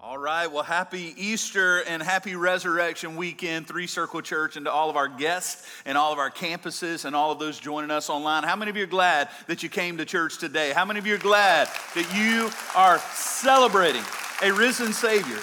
All 0.00 0.16
right, 0.16 0.46
well, 0.46 0.62
happy 0.62 1.12
Easter 1.16 1.80
and 1.80 2.00
happy 2.00 2.36
Resurrection 2.36 3.16
Weekend, 3.16 3.66
Three 3.66 3.88
Circle 3.88 4.22
Church, 4.22 4.56
and 4.56 4.66
to 4.66 4.72
all 4.72 4.90
of 4.90 4.96
our 4.96 5.08
guests 5.08 5.68
and 5.84 5.98
all 5.98 6.12
of 6.12 6.20
our 6.20 6.30
campuses 6.30 7.04
and 7.04 7.16
all 7.16 7.32
of 7.32 7.40
those 7.40 7.58
joining 7.58 7.90
us 7.90 8.08
online. 8.08 8.44
How 8.44 8.54
many 8.54 8.70
of 8.70 8.76
you 8.76 8.84
are 8.84 8.86
glad 8.86 9.28
that 9.48 9.64
you 9.64 9.68
came 9.68 9.96
to 9.98 10.04
church 10.04 10.38
today? 10.38 10.72
How 10.72 10.84
many 10.84 11.00
of 11.00 11.06
you 11.08 11.16
are 11.16 11.18
glad 11.18 11.68
that 11.96 12.14
you 12.14 12.48
are 12.76 13.00
celebrating 13.12 14.04
a 14.40 14.52
risen 14.52 14.92
Savior? 14.92 15.40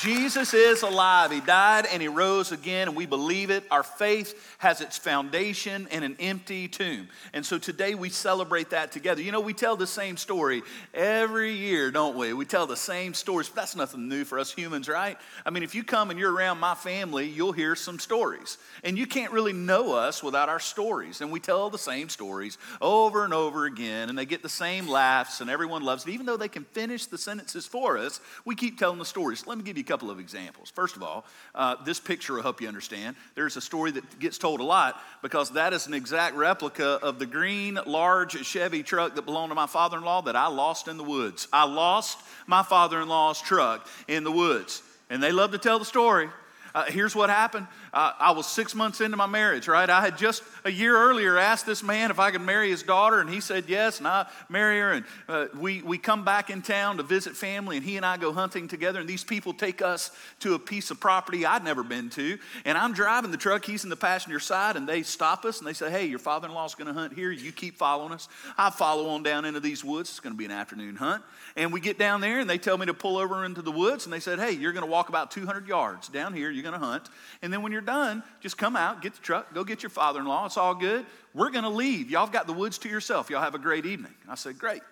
Jesus 0.00 0.54
is 0.54 0.82
alive. 0.82 1.32
He 1.32 1.40
died 1.40 1.86
and 1.90 2.00
he 2.00 2.06
rose 2.06 2.52
again, 2.52 2.88
and 2.88 2.96
we 2.96 3.04
believe 3.04 3.50
it. 3.50 3.64
Our 3.70 3.82
faith 3.82 4.56
has 4.58 4.80
its 4.80 4.96
foundation 4.96 5.88
in 5.90 6.04
an 6.04 6.16
empty 6.20 6.68
tomb. 6.68 7.08
And 7.32 7.44
so 7.44 7.58
today 7.58 7.94
we 7.96 8.08
celebrate 8.08 8.70
that 8.70 8.92
together. 8.92 9.22
You 9.22 9.32
know, 9.32 9.40
we 9.40 9.54
tell 9.54 9.76
the 9.76 9.86
same 9.86 10.16
story 10.16 10.62
every 10.94 11.52
year, 11.52 11.90
don't 11.90 12.16
we? 12.16 12.32
We 12.32 12.44
tell 12.44 12.66
the 12.66 12.76
same 12.76 13.12
stories, 13.12 13.48
but 13.48 13.56
that's 13.56 13.74
nothing 13.74 14.08
new 14.08 14.24
for 14.24 14.38
us 14.38 14.52
humans, 14.52 14.88
right? 14.88 15.18
I 15.44 15.50
mean, 15.50 15.64
if 15.64 15.74
you 15.74 15.82
come 15.82 16.10
and 16.10 16.18
you're 16.18 16.32
around 16.32 16.58
my 16.58 16.76
family, 16.76 17.28
you'll 17.28 17.52
hear 17.52 17.74
some 17.74 17.98
stories. 17.98 18.58
And 18.84 18.96
you 18.96 19.06
can't 19.06 19.32
really 19.32 19.52
know 19.52 19.94
us 19.94 20.22
without 20.22 20.48
our 20.48 20.60
stories. 20.60 21.20
And 21.22 21.32
we 21.32 21.40
tell 21.40 21.70
the 21.70 21.78
same 21.78 22.08
stories 22.08 22.56
over 22.80 23.24
and 23.24 23.34
over 23.34 23.64
again, 23.64 24.10
and 24.10 24.16
they 24.16 24.26
get 24.26 24.42
the 24.42 24.48
same 24.48 24.86
laughs, 24.86 25.40
and 25.40 25.50
everyone 25.50 25.82
loves 25.82 26.06
it. 26.06 26.12
Even 26.12 26.26
though 26.26 26.36
they 26.36 26.48
can 26.48 26.64
finish 26.64 27.06
the 27.06 27.18
sentences 27.18 27.66
for 27.66 27.98
us, 27.98 28.20
we 28.44 28.54
keep 28.54 28.78
telling 28.78 28.98
the 28.98 29.04
stories. 29.04 29.44
Let 29.46 29.58
me 29.58 29.64
give 29.64 29.76
you 29.76 29.87
couple 29.88 30.10
of 30.10 30.20
examples. 30.20 30.70
First 30.70 30.96
of 30.96 31.02
all, 31.02 31.24
uh, 31.54 31.76
this 31.84 31.98
picture 31.98 32.34
will 32.34 32.42
help 32.42 32.60
you 32.60 32.68
understand. 32.68 33.16
There's 33.34 33.56
a 33.56 33.60
story 33.60 33.90
that 33.92 34.18
gets 34.18 34.38
told 34.38 34.60
a 34.60 34.64
lot 34.64 35.00
because 35.22 35.50
that 35.52 35.72
is 35.72 35.86
an 35.86 35.94
exact 35.94 36.36
replica 36.36 37.00
of 37.02 37.18
the 37.18 37.26
green, 37.26 37.78
large 37.86 38.44
Chevy 38.44 38.82
truck 38.82 39.14
that 39.14 39.22
belonged 39.22 39.50
to 39.50 39.54
my 39.54 39.66
father 39.66 39.96
in 39.96 40.04
law 40.04 40.20
that 40.22 40.36
I 40.36 40.48
lost 40.48 40.86
in 40.86 40.98
the 40.98 41.04
woods. 41.04 41.48
I 41.52 41.64
lost 41.64 42.18
my 42.46 42.62
father 42.62 43.00
in 43.00 43.08
law's 43.08 43.40
truck 43.40 43.88
in 44.06 44.22
the 44.22 44.32
woods. 44.32 44.82
And 45.10 45.22
they 45.22 45.32
love 45.32 45.52
to 45.52 45.58
tell 45.58 45.78
the 45.78 45.84
story. 45.86 46.28
Uh, 46.74 46.84
here's 46.84 47.16
what 47.16 47.30
happened. 47.30 47.66
Uh, 47.98 48.12
I 48.20 48.30
was 48.30 48.46
six 48.46 48.76
months 48.76 49.00
into 49.00 49.16
my 49.16 49.26
marriage, 49.26 49.66
right? 49.66 49.90
I 49.90 50.00
had 50.00 50.16
just 50.16 50.44
a 50.64 50.70
year 50.70 50.96
earlier 50.96 51.36
asked 51.36 51.66
this 51.66 51.82
man 51.82 52.12
if 52.12 52.20
I 52.20 52.30
could 52.30 52.42
marry 52.42 52.70
his 52.70 52.84
daughter, 52.84 53.18
and 53.18 53.28
he 53.28 53.40
said 53.40 53.64
yes, 53.66 53.98
and 53.98 54.06
I 54.06 54.28
marry 54.48 54.78
her. 54.78 54.92
And 54.92 55.04
uh, 55.28 55.46
we, 55.58 55.82
we 55.82 55.98
come 55.98 56.24
back 56.24 56.48
in 56.48 56.62
town 56.62 56.98
to 56.98 57.02
visit 57.02 57.36
family, 57.36 57.76
and 57.76 57.84
he 57.84 57.96
and 57.96 58.06
I 58.06 58.16
go 58.16 58.32
hunting 58.32 58.68
together. 58.68 59.00
And 59.00 59.08
these 59.08 59.24
people 59.24 59.52
take 59.52 59.82
us 59.82 60.12
to 60.38 60.54
a 60.54 60.60
piece 60.60 60.92
of 60.92 61.00
property 61.00 61.44
I'd 61.44 61.64
never 61.64 61.82
been 61.82 62.08
to. 62.10 62.38
And 62.64 62.78
I'm 62.78 62.92
driving 62.92 63.32
the 63.32 63.36
truck, 63.36 63.64
he's 63.64 63.82
in 63.82 63.90
the 63.90 63.96
passenger 63.96 64.38
side, 64.38 64.76
and 64.76 64.88
they 64.88 65.02
stop 65.02 65.44
us 65.44 65.58
and 65.58 65.66
they 65.66 65.72
say, 65.72 65.90
Hey, 65.90 66.06
your 66.06 66.20
father 66.20 66.46
in 66.46 66.54
law's 66.54 66.76
going 66.76 66.86
to 66.86 66.94
hunt 66.94 67.14
here. 67.14 67.32
You 67.32 67.50
keep 67.50 67.78
following 67.78 68.12
us. 68.12 68.28
I 68.56 68.70
follow 68.70 69.08
on 69.08 69.24
down 69.24 69.44
into 69.44 69.58
these 69.58 69.82
woods. 69.82 70.10
It's 70.10 70.20
going 70.20 70.34
to 70.34 70.38
be 70.38 70.44
an 70.44 70.52
afternoon 70.52 70.94
hunt. 70.94 71.24
And 71.56 71.72
we 71.72 71.80
get 71.80 71.98
down 71.98 72.20
there, 72.20 72.38
and 72.38 72.48
they 72.48 72.58
tell 72.58 72.78
me 72.78 72.86
to 72.86 72.94
pull 72.94 73.16
over 73.16 73.44
into 73.44 73.60
the 73.60 73.72
woods, 73.72 74.06
and 74.06 74.12
they 74.12 74.20
said, 74.20 74.38
Hey, 74.38 74.52
you're 74.52 74.72
going 74.72 74.86
to 74.86 74.90
walk 74.90 75.08
about 75.08 75.32
200 75.32 75.66
yards 75.66 76.06
down 76.06 76.32
here. 76.32 76.48
You're 76.48 76.62
going 76.62 76.78
to 76.78 76.86
hunt. 76.86 77.08
And 77.42 77.52
then 77.52 77.60
when 77.62 77.72
you're 77.72 77.87
done, 77.88 78.22
just 78.40 78.58
come 78.58 78.76
out, 78.76 79.00
get 79.00 79.14
the 79.14 79.22
truck, 79.22 79.54
go 79.54 79.64
get 79.64 79.82
your 79.82 79.88
father 79.88 80.20
in 80.20 80.26
law. 80.26 80.44
It's 80.44 80.58
all 80.58 80.74
good. 80.74 81.06
We're 81.32 81.48
going 81.48 81.64
to 81.64 81.70
leave. 81.70 82.10
Y'all 82.10 82.26
have 82.26 82.32
got 82.32 82.46
the 82.46 82.52
woods 82.52 82.76
to 82.78 82.88
yourself. 82.90 83.30
Y'all 83.30 83.40
have 83.40 83.54
a 83.54 83.58
great 83.58 83.86
evening. 83.86 84.12
I 84.28 84.34
said, 84.34 84.58
Great. 84.58 84.82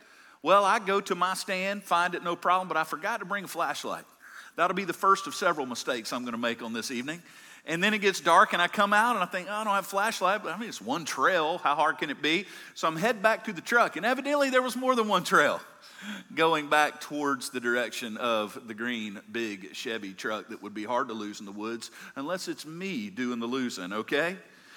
Well, 0.43 0.65
I 0.65 0.79
go 0.79 1.01
to 1.03 1.15
my 1.15 1.35
stand, 1.35 1.83
find 1.83 2.15
it 2.15 2.23
no 2.23 2.37
problem, 2.37 2.69
but 2.69 2.77
I 2.79 2.85
forgot 2.85 3.21
to 3.21 3.27
bring 3.27 3.45
a 3.45 3.49
flashlight. 3.49 4.05
That'll 4.55 4.77
be 4.77 4.85
the 4.85 4.95
first 4.95 5.27
of 5.27 5.35
several 5.35 5.67
mistakes 5.67 6.13
I'm 6.13 6.23
going 6.23 6.33
to 6.33 6.39
make 6.39 6.63
on 6.63 6.73
this 6.73 6.91
evening. 6.91 7.21
And 7.69 7.83
then 7.83 7.95
it 7.95 7.99
gets 7.99 8.21
dark, 8.21 8.53
and 8.53 8.63
I 8.63 8.69
come 8.69 8.93
out 8.93 9.17
and 9.17 9.25
I 9.25 9.27
think, 9.27 9.49
oh, 9.51 9.55
I 9.55 9.65
don't 9.65 9.75
have 9.75 9.85
a 9.85 9.89
flashlight, 9.89 10.45
but 10.45 10.55
I 10.55 10.57
mean, 10.57 10.69
it's 10.69 10.81
one 10.81 11.05
trail. 11.05 11.59
How 11.59 11.75
hard 11.75 11.99
can 11.99 12.11
it 12.11 12.23
be? 12.23 12.47
So 12.75 12.87
I'm 12.87 12.95
head 12.95 13.23
back 13.23 13.45
to 13.45 13.53
the 13.53 13.61
truck, 13.61 13.97
and 13.97 14.07
evidently 14.07 14.51
there 14.51 14.63
was 14.63 14.77
more 14.77 14.95
than 14.95 15.09
one 15.09 15.25
trail 15.25 15.61
going 16.35 16.69
back 16.69 17.01
towards 17.01 17.51
the 17.51 17.59
direction 17.59 18.17
of 18.19 18.69
the 18.69 18.75
green, 18.75 19.21
big 19.33 19.75
Chevy 19.75 20.13
truck 20.13 20.49
that 20.51 20.63
would 20.63 20.75
be 20.75 20.85
hard 20.85 21.09
to 21.09 21.15
lose 21.15 21.41
in 21.41 21.47
the 21.47 21.53
woods 21.53 21.91
unless 22.15 22.47
it's 22.47 22.65
me 22.65 23.11
doing 23.11 23.41
the 23.41 23.47
losing, 23.47 23.93
okay? 23.93 24.37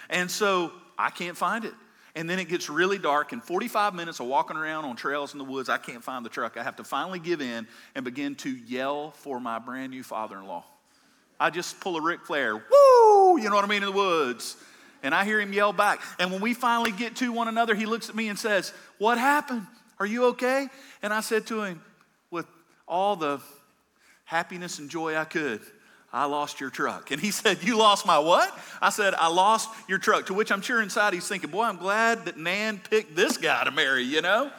And 0.10 0.32
so 0.32 0.72
I 0.98 1.12
can't 1.12 1.38
find 1.38 1.66
it. 1.66 1.74
And 2.16 2.28
then 2.28 2.40
it 2.40 2.50
gets 2.50 2.72
really 2.72 2.98
dark, 2.98 3.34
and 3.34 3.44
45 3.44 3.94
minutes 3.94 4.20
of 4.20 4.26
walking 4.26 4.58
around 4.58 4.86
on 4.86 4.96
trails 4.96 5.34
in 5.34 5.38
the 5.38 5.46
woods, 5.46 5.70
I 5.70 5.78
can't 5.78 6.04
find 6.04 6.26
the 6.26 6.30
truck. 6.30 6.58
I 6.58 6.64
have 6.64 6.78
to 6.78 6.84
finally 6.84 7.20
give 7.20 7.40
in 7.40 7.68
and 7.94 8.04
begin 8.04 8.34
to 8.38 8.50
yell 8.50 9.12
for 9.12 9.40
my 9.40 9.60
brand 9.60 9.92
new 9.92 10.02
father 10.02 10.40
in 10.40 10.48
law. 10.48 10.66
I 11.40 11.50
just 11.50 11.80
pull 11.80 11.96
a 11.96 12.02
Ric 12.02 12.26
Flair, 12.26 12.56
woo, 12.56 13.40
you 13.40 13.50
know 13.50 13.56
what 13.56 13.64
I 13.64 13.68
mean, 13.68 13.84
in 13.84 13.90
the 13.90 13.96
woods. 13.96 14.58
And 15.02 15.16
I 15.16 15.24
hear 15.24 15.40
him 15.40 15.54
yell 15.54 15.72
back. 15.72 16.02
And 16.20 16.32
when 16.32 16.42
we 16.42 16.54
finally 16.54 16.92
get 16.92 17.16
to 17.18 17.32
one 17.32 17.48
another, 17.48 17.74
he 17.74 17.86
looks 17.86 18.10
at 18.10 18.16
me 18.16 18.28
and 18.28 18.38
says, 18.38 18.74
What 18.98 19.18
happened? 19.18 19.66
Are 20.00 20.06
you 20.06 20.26
okay? 20.28 20.68
And 21.02 21.14
I 21.14 21.22
said 21.22 21.48
to 21.48 21.64
him, 21.64 21.82
with 22.32 22.46
all 22.88 23.16
the 23.16 23.40
happiness 24.26 24.80
and 24.80 24.90
joy 24.90 25.16
I 25.16 25.26
could, 25.26 25.62
I 26.12 26.26
lost 26.26 26.60
your 26.60 26.70
truck. 26.70 27.12
And 27.12 27.22
he 27.22 27.32
said, 27.32 27.64
You 27.64 27.78
lost 27.78 28.06
my 28.06 28.20
what? 28.20 28.58
I 28.82 28.90
said, 28.90 29.14
I 29.14 29.28
lost 29.28 29.70
your 29.88 30.00
truck. 30.00 30.26
To 30.28 30.34
which 30.34 30.52
I'm 30.52 30.62
sure 30.62 30.82
inside 30.82 31.14
he's 31.14 31.28
thinking, 31.28 31.50
Boy, 31.50 31.64
I'm 31.64 31.78
glad 31.78 32.26
that 32.26 32.38
Nan 32.38 32.82
picked 32.90 33.16
this 33.16 33.38
guy 33.38 33.64
to 33.64 33.72
marry, 33.72 34.04
you 34.04 34.22
know? 34.22 34.52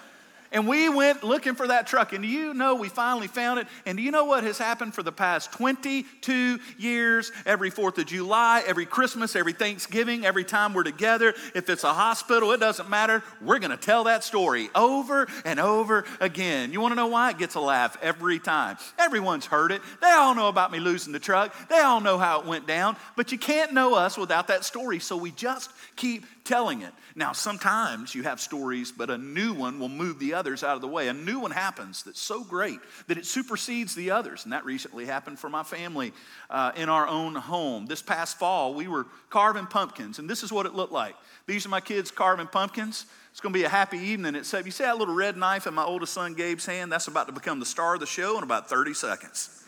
And 0.53 0.67
we 0.67 0.89
went 0.89 1.23
looking 1.23 1.55
for 1.55 1.69
that 1.69 1.87
truck. 1.87 2.13
And 2.13 2.23
do 2.23 2.29
you 2.29 2.55
know 2.55 2.75
we 2.75 2.89
finally 2.89 3.29
found 3.29 3.61
it? 3.61 3.69
And 3.87 3.97
do 3.97 4.03
you 4.03 4.11
know 4.11 4.25
what 4.25 4.43
has 4.43 4.59
happened 4.59 4.95
for 4.95 5.03
the 5.03 5.13
past 5.13 5.53
22 5.53 6.59
years? 6.77 7.31
Every 7.47 7.71
4th 7.71 7.99
of 7.99 8.07
July, 8.07 8.63
every 8.67 8.87
Christmas, 8.87 9.37
every 9.37 9.53
Thanksgiving, 9.53 10.25
every 10.25 10.43
time 10.43 10.75
we're 10.75 10.83
together, 10.83 11.35
if 11.55 11.71
it's 11.71 11.85
a 11.85 11.93
hospital, 11.93 12.51
it 12.51 12.59
doesn't 12.59 12.91
matter. 12.91 13.23
We're 13.41 13.61
going 13.61 13.71
to 13.71 13.77
tell 13.77 14.05
that 14.05 14.25
story 14.25 14.71
over 14.75 15.29
and 15.45 15.61
over 15.61 16.05
again. 16.19 16.73
You 16.73 16.81
want 16.81 16.93
to 16.93 16.97
know 16.97 17.07
why? 17.07 17.31
It 17.31 17.39
gets 17.39 17.55
a 17.55 17.61
laugh 17.61 17.97
every 18.03 18.41
time. 18.41 18.77
Everyone's 18.99 19.47
heard 19.47 19.71
it. 19.71 19.83
They 20.03 20.11
all 20.11 20.35
know 20.35 20.49
about 20.49 20.73
me 20.73 20.81
losing 20.81 21.13
the 21.13 21.21
truck. 21.21 21.55
They 21.69 21.79
all 21.79 22.01
know 22.01 22.19
how 22.19 22.41
it 22.41 22.47
went 22.47 22.67
down. 22.67 22.97
But 23.15 23.31
you 23.31 23.39
can't 23.39 23.73
know 23.73 23.95
us 23.95 24.19
without 24.19 24.49
that 24.49 24.65
story. 24.65 24.99
So 24.99 25.17
we 25.17 25.31
just 25.31 25.71
keep 25.95 26.25
telling 26.51 26.83
it. 26.83 26.93
Now, 27.15 27.31
sometimes 27.31 28.13
you 28.13 28.25
have 28.25 28.41
stories, 28.41 28.91
but 28.91 29.09
a 29.09 29.17
new 29.17 29.55
one 29.55 29.79
will 29.79 29.89
move 29.89 30.19
the 30.19 30.35
others 30.35 30.65
out 30.65 30.75
of 30.75 30.81
the 30.81 30.89
way. 30.89 31.07
A 31.07 31.13
new 31.13 31.39
one 31.39 31.53
happens 31.53 32.03
that's 32.03 32.21
so 32.21 32.43
great 32.43 32.81
that 33.07 33.17
it 33.17 33.25
supersedes 33.25 33.95
the 33.95 34.11
others. 34.11 34.43
And 34.43 34.53
that 34.53 34.65
recently 34.65 35.07
happened 35.07 35.39
for 35.39 35.49
my 35.49 35.63
family 35.63 36.13
uh, 36.51 36.73
in 36.75 36.89
our 36.89 37.07
own 37.07 37.37
home. 37.37 37.87
This 37.87 38.03
past 38.03 38.37
fall, 38.37 38.75
we 38.75 38.89
were 38.89 39.07
carving 39.31 39.67
pumpkins, 39.67 40.19
and 40.19 40.29
this 40.29 40.43
is 40.43 40.51
what 40.51 40.67
it 40.67 40.75
looked 40.75 40.93
like. 40.93 41.15
These 41.47 41.67
are 41.67 41.69
my 41.69 41.81
kids 41.81 42.11
carving 42.11 42.49
pumpkins. 42.49 43.07
It's 43.31 43.41
going 43.41 43.53
to 43.53 43.59
be 43.59 43.65
a 43.65 43.69
happy 43.69 43.99
evening. 43.99 44.35
Except 44.35 44.67
you 44.67 44.73
see 44.73 44.83
that 44.83 44.99
little 44.99 45.15
red 45.15 45.37
knife 45.37 45.69
in 45.69 45.75
my 45.75 45.85
oldest 45.85 46.15
son 46.15 46.35
Gabe's 46.35 46.67
hand? 46.67 46.91
That's 46.91 47.07
about 47.07 47.29
to 47.29 47.33
become 47.33 47.61
the 47.61 47.67
star 47.67 47.95
of 47.95 48.01
the 48.01 48.07
show 48.07 48.37
in 48.39 48.43
about 48.43 48.69
30 48.69 48.93
seconds. 48.95 49.65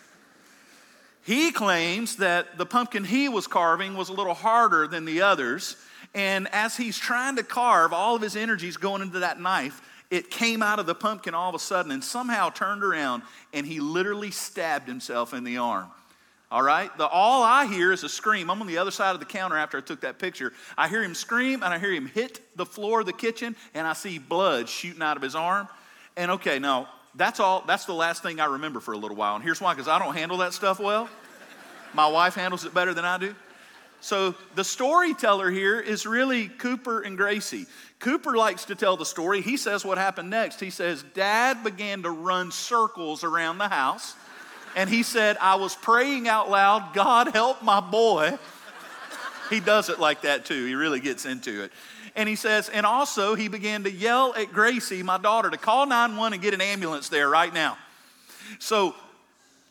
He 1.24 1.52
claims 1.52 2.16
that 2.16 2.58
the 2.58 2.66
pumpkin 2.66 3.04
he 3.04 3.28
was 3.28 3.46
carving 3.46 3.94
was 3.94 4.08
a 4.08 4.12
little 4.12 4.34
harder 4.34 4.88
than 4.88 5.04
the 5.04 5.22
others 5.22 5.76
and 6.14 6.48
as 6.52 6.76
he's 6.76 6.98
trying 6.98 7.36
to 7.36 7.42
carve, 7.42 7.92
all 7.92 8.16
of 8.16 8.22
his 8.22 8.36
energy 8.36 8.68
is 8.68 8.76
going 8.76 9.02
into 9.02 9.20
that 9.20 9.40
knife. 9.40 9.80
It 10.10 10.30
came 10.30 10.62
out 10.62 10.78
of 10.78 10.84
the 10.84 10.94
pumpkin 10.94 11.34
all 11.34 11.48
of 11.48 11.54
a 11.54 11.58
sudden 11.58 11.90
and 11.90 12.04
somehow 12.04 12.50
turned 12.50 12.84
around 12.84 13.22
and 13.54 13.66
he 13.66 13.80
literally 13.80 14.30
stabbed 14.30 14.86
himself 14.86 15.32
in 15.32 15.42
the 15.42 15.56
arm. 15.56 15.88
All 16.50 16.62
right? 16.62 16.94
The, 16.98 17.06
all 17.06 17.42
I 17.42 17.64
hear 17.64 17.92
is 17.92 18.04
a 18.04 18.10
scream. 18.10 18.50
I'm 18.50 18.60
on 18.60 18.66
the 18.66 18.76
other 18.76 18.90
side 18.90 19.14
of 19.14 19.20
the 19.20 19.26
counter 19.26 19.56
after 19.56 19.78
I 19.78 19.80
took 19.80 20.02
that 20.02 20.18
picture. 20.18 20.52
I 20.76 20.86
hear 20.88 21.02
him 21.02 21.14
scream 21.14 21.62
and 21.62 21.72
I 21.72 21.78
hear 21.78 21.92
him 21.92 22.06
hit 22.06 22.42
the 22.56 22.66
floor 22.66 23.00
of 23.00 23.06
the 23.06 23.14
kitchen 23.14 23.56
and 23.72 23.86
I 23.86 23.94
see 23.94 24.18
blood 24.18 24.68
shooting 24.68 25.00
out 25.00 25.16
of 25.16 25.22
his 25.22 25.34
arm. 25.34 25.66
And 26.14 26.30
okay, 26.32 26.58
now 26.58 26.90
that's 27.14 27.40
all, 27.40 27.64
that's 27.66 27.86
the 27.86 27.94
last 27.94 28.22
thing 28.22 28.38
I 28.38 28.44
remember 28.44 28.80
for 28.80 28.92
a 28.92 28.98
little 28.98 29.16
while. 29.16 29.34
And 29.34 29.42
here's 29.42 29.62
why 29.62 29.72
because 29.72 29.88
I 29.88 29.98
don't 29.98 30.14
handle 30.14 30.36
that 30.38 30.52
stuff 30.52 30.78
well. 30.78 31.08
My 31.94 32.06
wife 32.06 32.34
handles 32.34 32.66
it 32.66 32.74
better 32.74 32.92
than 32.92 33.06
I 33.06 33.16
do. 33.16 33.34
So 34.02 34.34
the 34.56 34.64
storyteller 34.64 35.48
here 35.48 35.78
is 35.78 36.06
really 36.06 36.48
Cooper 36.48 37.02
and 37.02 37.16
Gracie. 37.16 37.66
Cooper 38.00 38.36
likes 38.36 38.64
to 38.64 38.74
tell 38.74 38.96
the 38.96 39.06
story. 39.06 39.42
He 39.42 39.56
says 39.56 39.84
what 39.84 39.96
happened 39.96 40.28
next. 40.28 40.58
He 40.58 40.70
says, 40.70 41.04
Dad 41.14 41.62
began 41.62 42.02
to 42.02 42.10
run 42.10 42.50
circles 42.50 43.22
around 43.22 43.58
the 43.58 43.68
house. 43.68 44.16
And 44.74 44.90
he 44.90 45.04
said, 45.04 45.36
I 45.40 45.54
was 45.54 45.76
praying 45.76 46.26
out 46.26 46.50
loud, 46.50 46.94
God 46.94 47.28
help 47.28 47.62
my 47.62 47.80
boy. 47.80 48.36
He 49.50 49.60
does 49.60 49.88
it 49.88 50.00
like 50.00 50.22
that 50.22 50.46
too. 50.46 50.66
He 50.66 50.74
really 50.74 50.98
gets 50.98 51.24
into 51.24 51.62
it. 51.62 51.72
And 52.16 52.28
he 52.28 52.34
says, 52.34 52.68
and 52.68 52.84
also 52.84 53.36
he 53.36 53.46
began 53.46 53.84
to 53.84 53.90
yell 53.90 54.34
at 54.34 54.52
Gracie, 54.52 55.04
my 55.04 55.18
daughter, 55.18 55.48
to 55.48 55.56
call 55.56 55.86
911 55.86 56.32
and 56.32 56.42
get 56.42 56.54
an 56.54 56.60
ambulance 56.60 57.08
there 57.08 57.28
right 57.28 57.54
now. 57.54 57.78
So 58.58 58.96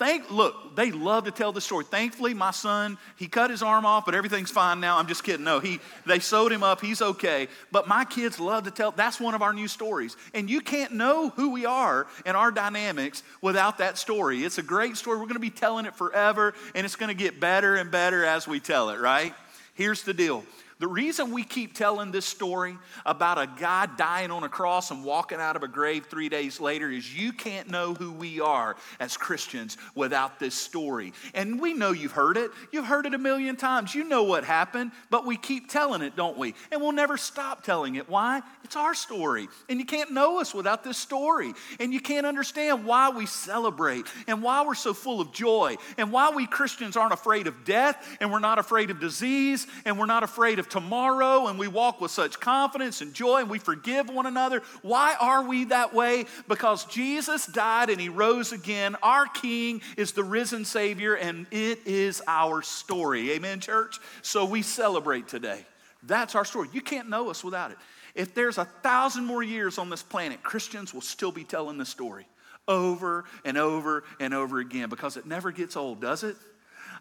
Thank, 0.02 0.32
look, 0.32 0.76
they 0.76 0.92
love 0.92 1.26
to 1.26 1.32
tell 1.32 1.52
the 1.52 1.62
story. 1.62 1.86
Thankfully, 1.86 2.34
my 2.34 2.50
son, 2.50 2.98
he 3.18 3.28
cut 3.28 3.52
his 3.52 3.62
arm 3.62 3.86
off, 3.86 4.04
but 4.04 4.16
everything's 4.16 4.50
fine 4.50 4.80
now. 4.80 4.98
I'm 4.98 5.06
just 5.06 5.24
kidding. 5.24 5.46
No, 5.46 5.60
he, 5.60 5.80
they 6.08 6.18
sewed 6.18 6.52
him 6.52 6.64
up. 6.64 6.82
He's 6.82 7.04
okay. 7.04 7.48
But 7.72 7.88
my 7.88 8.04
kids 8.04 8.40
love 8.40 8.64
to 8.64 8.72
tell. 8.72 8.90
That's 8.90 9.20
one 9.20 9.36
of 9.36 9.44
our 9.44 9.54
new 9.54 9.68
stories. 9.68 10.18
And 10.34 10.50
you 10.50 10.60
can't 10.60 10.94
know 10.94 11.30
who 11.30 11.52
we 11.52 11.68
are 11.68 12.08
and 12.26 12.36
our 12.36 12.50
dynamics 12.50 13.22
without 13.44 13.78
that 13.78 14.00
story. 14.00 14.44
It's 14.44 14.58
a 14.58 14.64
great 14.64 14.98
story. 14.98 15.18
We're 15.20 15.26
going 15.26 15.36
to 15.36 15.40
be 15.40 15.52
telling 15.52 15.86
it 15.86 15.96
forever, 15.96 16.56
and 16.74 16.84
it's 16.84 16.96
going 16.96 17.16
to 17.16 17.24
get 17.24 17.40
better 17.40 17.76
and 17.76 17.92
better 17.92 18.26
as 18.26 18.48
we 18.48 18.60
tell 18.60 18.90
it, 18.90 19.00
right? 19.00 19.36
Here's 19.76 20.02
the 20.02 20.16
deal 20.16 20.44
The 20.82 20.88
reason 20.88 21.30
we 21.30 21.44
keep 21.44 21.76
telling 21.76 22.10
this 22.10 22.26
story 22.26 22.76
about 23.06 23.38
a 23.38 23.46
guy 23.46 23.86
dying 23.86 24.32
on 24.32 24.44
a 24.44 24.50
cross 24.50 24.90
and 24.90 25.04
walking 25.04 25.38
out 25.40 25.56
of 25.56 25.62
a 25.62 25.68
grave 25.68 26.08
three 26.08 26.28
days 26.28 26.60
later 26.60 26.90
is 26.90 27.16
you 27.16 27.34
can't 27.34 27.70
know 27.70 27.94
who 27.94 28.12
we 28.12 28.42
are 28.42 28.76
as 29.00 29.16
Christians 29.16 29.78
without 29.94 30.40
this 30.40 30.56
story. 30.56 31.14
And 31.36 31.62
we 31.62 31.76
know 31.76 31.92
you've 31.92 32.14
heard 32.14 32.36
it. 32.36 32.50
You've 32.72 32.88
heard 32.88 33.06
it 33.06 33.14
a 33.14 33.20
million 33.20 33.58
times. 33.58 33.94
You 33.94 34.06
know 34.06 34.24
what 34.24 34.44
happened, 34.44 34.92
but 35.12 35.24
we 35.24 35.38
keep 35.38 35.70
telling 35.70 36.02
it, 36.02 36.16
don't 36.16 36.36
we? 36.36 36.56
And 36.72 36.82
we'll 36.82 36.94
never 36.94 37.16
stop 37.16 37.62
telling 37.62 37.94
it. 37.94 38.10
Why? 38.10 38.42
It's 38.64 38.76
our 38.76 38.96
story. 38.96 39.50
And 39.70 39.80
you 39.80 39.86
can't 39.86 40.10
know 40.10 40.40
us 40.40 40.52
without 40.52 40.84
this 40.84 40.98
story. 40.98 41.54
And 41.80 41.94
you 41.94 42.00
can't 42.00 42.26
understand 42.26 42.86
why 42.86 43.12
we 43.12 43.28
celebrate 43.28 44.08
and 44.26 44.42
why 44.42 44.66
we're 44.66 44.74
so 44.74 44.96
full 44.96 45.22
of 45.22 45.32
joy 45.32 45.76
and 46.00 46.12
why 46.12 46.32
we 46.32 46.48
Christians 46.48 46.98
aren't 46.98 47.14
afraid 47.14 47.46
of 47.46 47.66
death 47.66 48.18
and 48.20 48.32
we're 48.32 48.40
not 48.40 48.58
afraid 48.58 48.90
of 48.90 49.00
disease 49.00 49.68
and 49.86 50.00
we're 50.00 50.08
not 50.08 50.24
afraid 50.24 50.58
of 50.58 50.71
tomorrow 50.72 51.48
and 51.48 51.60
we 51.60 51.68
walk 51.68 52.02
with 52.02 52.10
such 52.10 52.40
confidence 52.40 53.02
and 53.02 53.14
joy 53.14 53.42
and 53.42 53.50
we 53.50 53.60
forgive 53.60 54.10
one 54.10 54.26
another. 54.26 54.64
Why 54.82 55.16
are 55.20 55.44
we 55.44 55.66
that 55.66 55.94
way? 55.94 56.26
Because 56.48 56.86
Jesus 56.86 57.46
died 57.46 57.92
and 57.92 58.02
he 58.02 58.10
rose 58.10 58.52
again. 58.52 58.96
Our 59.04 59.28
King 59.28 59.82
is 59.98 60.14
the 60.14 60.24
risen 60.24 60.66
Savior 60.66 61.16
and 61.16 61.46
it 61.52 61.86
is 61.86 62.24
our 62.26 62.64
story. 62.64 63.32
Amen, 63.34 63.60
church? 63.60 64.00
So 64.24 64.46
we 64.46 64.64
celebrate 64.64 65.28
today. 65.28 65.66
That's 66.04 66.34
our 66.34 66.46
story. 66.46 66.70
You 66.74 66.82
can't 66.82 67.10
know 67.10 67.30
us 67.30 67.44
without 67.44 67.70
it. 67.72 67.78
If 68.16 68.34
there's 68.34 68.58
a 68.58 68.66
thousand 68.66 69.26
more 69.26 69.44
years 69.44 69.78
on 69.78 69.90
this 69.90 70.02
planet, 70.02 70.42
Christians 70.42 70.94
will 70.94 71.02
still 71.02 71.32
be 71.32 71.44
telling 71.44 71.78
the 71.78 71.86
story 71.86 72.26
over 72.68 73.26
and 73.44 73.58
over 73.58 74.04
and 74.20 74.34
over 74.34 74.60
again 74.60 74.90
because 74.90 75.18
it 75.18 75.26
never 75.26 75.52
gets 75.52 75.76
old, 75.76 76.02
does 76.02 76.24
it? 76.24 76.36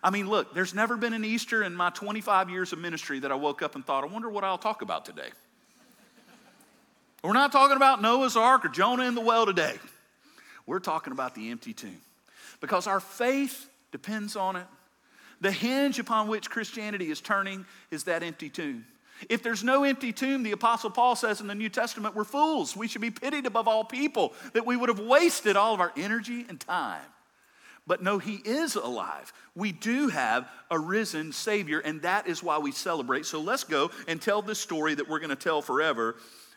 I 0.02 0.10
mean, 0.10 0.28
look, 0.28 0.54
there's 0.54 0.74
never 0.74 0.96
been 0.96 1.12
an 1.12 1.24
Easter 1.24 1.62
in 1.62 1.74
my 1.74 1.90
25 1.90 2.48
years 2.48 2.72
of 2.72 2.78
ministry 2.78 3.18
that 3.20 3.30
I 3.30 3.34
woke 3.34 3.60
up 3.60 3.74
and 3.74 3.84
thought, 3.84 4.02
I 4.02 4.06
wonder 4.06 4.30
what 4.30 4.44
I'll 4.44 4.58
talk 4.58 4.82
about 4.82 5.04
today. 5.04 5.28
We're 7.22 7.34
not 7.34 7.52
talking 7.52 7.76
about 7.76 8.00
Noah's 8.00 8.34
Ark 8.34 8.64
or 8.64 8.68
Jonah 8.68 9.04
in 9.04 9.14
the 9.14 9.20
well 9.20 9.44
today. 9.44 9.74
We're 10.66 10.78
talking 10.78 11.12
about 11.12 11.34
the 11.34 11.50
empty 11.50 11.74
tomb 11.74 12.00
because 12.60 12.86
our 12.86 13.00
faith 13.00 13.68
depends 13.92 14.36
on 14.36 14.56
it. 14.56 14.66
The 15.42 15.52
hinge 15.52 15.98
upon 15.98 16.28
which 16.28 16.48
Christianity 16.48 17.10
is 17.10 17.20
turning 17.20 17.66
is 17.90 18.04
that 18.04 18.22
empty 18.22 18.48
tomb. 18.48 18.86
If 19.28 19.42
there's 19.42 19.62
no 19.62 19.84
empty 19.84 20.12
tomb, 20.12 20.44
the 20.44 20.52
Apostle 20.52 20.90
Paul 20.90 21.14
says 21.14 21.42
in 21.42 21.46
the 21.46 21.54
New 21.54 21.68
Testament, 21.68 22.14
we're 22.14 22.24
fools. 22.24 22.74
We 22.74 22.88
should 22.88 23.02
be 23.02 23.10
pitied 23.10 23.44
above 23.44 23.68
all 23.68 23.84
people, 23.84 24.32
that 24.54 24.64
we 24.64 24.76
would 24.76 24.88
have 24.88 25.00
wasted 25.00 25.56
all 25.56 25.74
of 25.74 25.80
our 25.80 25.92
energy 25.96 26.46
and 26.48 26.58
time 26.58 27.02
but 27.86 28.02
no, 28.02 28.18
he 28.18 28.36
is 28.36 28.76
alive. 28.76 29.32
We 29.54 29.72
do 29.72 30.08
have 30.08 30.48
a 30.70 30.78
risen 30.78 31.32
Savior, 31.32 31.80
and 31.80 32.02
that 32.02 32.26
is 32.26 32.42
why 32.42 32.58
we 32.58 32.72
celebrate. 32.72 33.26
So 33.26 33.40
let's 33.40 33.64
go 33.64 33.90
and 34.06 34.20
tell 34.20 34.42
this 34.42 34.60
story 34.60 34.94
that 34.94 35.08
we're 35.08 35.18
going 35.18 35.30
to 35.30 35.36
tell 35.36 35.62
forever. 35.62 36.16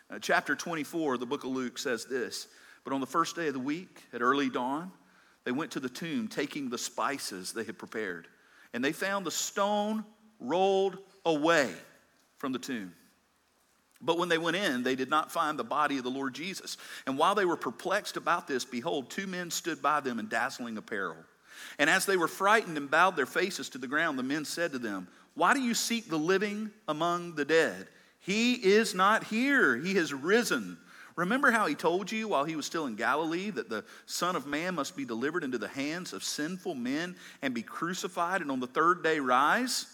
Uh, 0.10 0.20
chapter 0.20 0.56
24, 0.56 1.18
the 1.18 1.26
book 1.26 1.44
of 1.44 1.52
Luke 1.52 1.78
says 1.78 2.06
this 2.06 2.48
But 2.84 2.94
on 2.94 3.02
the 3.02 3.08
first 3.08 3.36
day 3.36 3.48
of 3.48 3.54
the 3.54 3.60
week, 3.60 4.04
at 4.14 4.22
early 4.22 4.50
dawn, 4.50 4.92
they 5.44 5.52
went 5.52 5.72
to 5.72 5.80
the 5.80 5.90
tomb, 5.90 6.28
taking 6.28 6.70
the 6.70 6.78
spices 6.78 7.52
they 7.52 7.64
had 7.64 7.78
prepared. 7.78 8.28
And 8.74 8.84
they 8.84 8.92
found 8.92 9.26
the 9.26 9.32
stone 9.32 10.06
rolled 10.40 10.98
away 11.26 11.72
from 12.38 12.52
the 12.52 12.60
tomb. 12.60 12.94
But 14.04 14.18
when 14.18 14.30
they 14.30 14.38
went 14.38 14.58
in, 14.58 14.84
they 14.84 14.96
did 14.96 15.10
not 15.10 15.32
find 15.32 15.58
the 15.58 15.64
body 15.64 15.98
of 15.98 16.04
the 16.04 16.10
Lord 16.10 16.34
Jesus. 16.34 16.78
And 17.08 17.18
while 17.18 17.36
they 17.36 17.46
were 17.46 17.56
perplexed 17.56 18.18
about 18.18 18.48
this, 18.48 18.66
behold, 18.66 19.10
two 19.10 19.28
men 19.28 19.50
stood 19.50 19.82
by 19.82 20.02
them 20.02 20.20
in 20.20 20.28
dazzling 20.28 20.78
apparel. 20.78 21.18
And 21.80 21.90
as 21.90 22.06
they 22.06 22.18
were 22.18 22.28
frightened 22.28 22.78
and 22.78 22.92
bowed 22.92 23.16
their 23.16 23.26
faces 23.26 23.70
to 23.70 23.78
the 23.78 23.88
ground, 23.88 24.20
the 24.20 24.24
men 24.24 24.44
said 24.44 24.74
to 24.74 24.80
them, 24.80 25.08
Why 25.36 25.54
do 25.54 25.62
you 25.62 25.74
seek 25.74 26.10
the 26.10 26.18
living 26.18 26.72
among 26.88 27.36
the 27.36 27.46
dead? 27.46 27.88
He 28.20 28.54
is 28.54 28.94
not 28.94 29.24
here, 29.26 29.78
he 29.78 29.96
has 29.96 30.14
risen. 30.14 30.78
Remember 31.16 31.52
how 31.52 31.68
he 31.68 31.76
told 31.76 32.12
you 32.12 32.28
while 32.28 32.44
he 32.44 32.56
was 32.56 32.66
still 32.66 32.88
in 32.88 32.96
Galilee 32.96 33.52
that 33.52 33.70
the 33.70 33.86
Son 34.08 34.36
of 34.36 34.48
Man 34.48 34.76
must 34.76 34.98
be 34.98 35.06
delivered 35.06 35.44
into 35.44 35.60
the 35.60 35.68
hands 35.68 36.12
of 36.12 36.24
sinful 36.24 36.74
men 36.74 37.16
and 37.42 37.54
be 37.54 37.62
crucified 37.62 38.42
and 38.42 38.50
on 38.50 38.60
the 38.60 38.68
third 38.68 39.04
day 39.04 39.20
rise? 39.20 39.86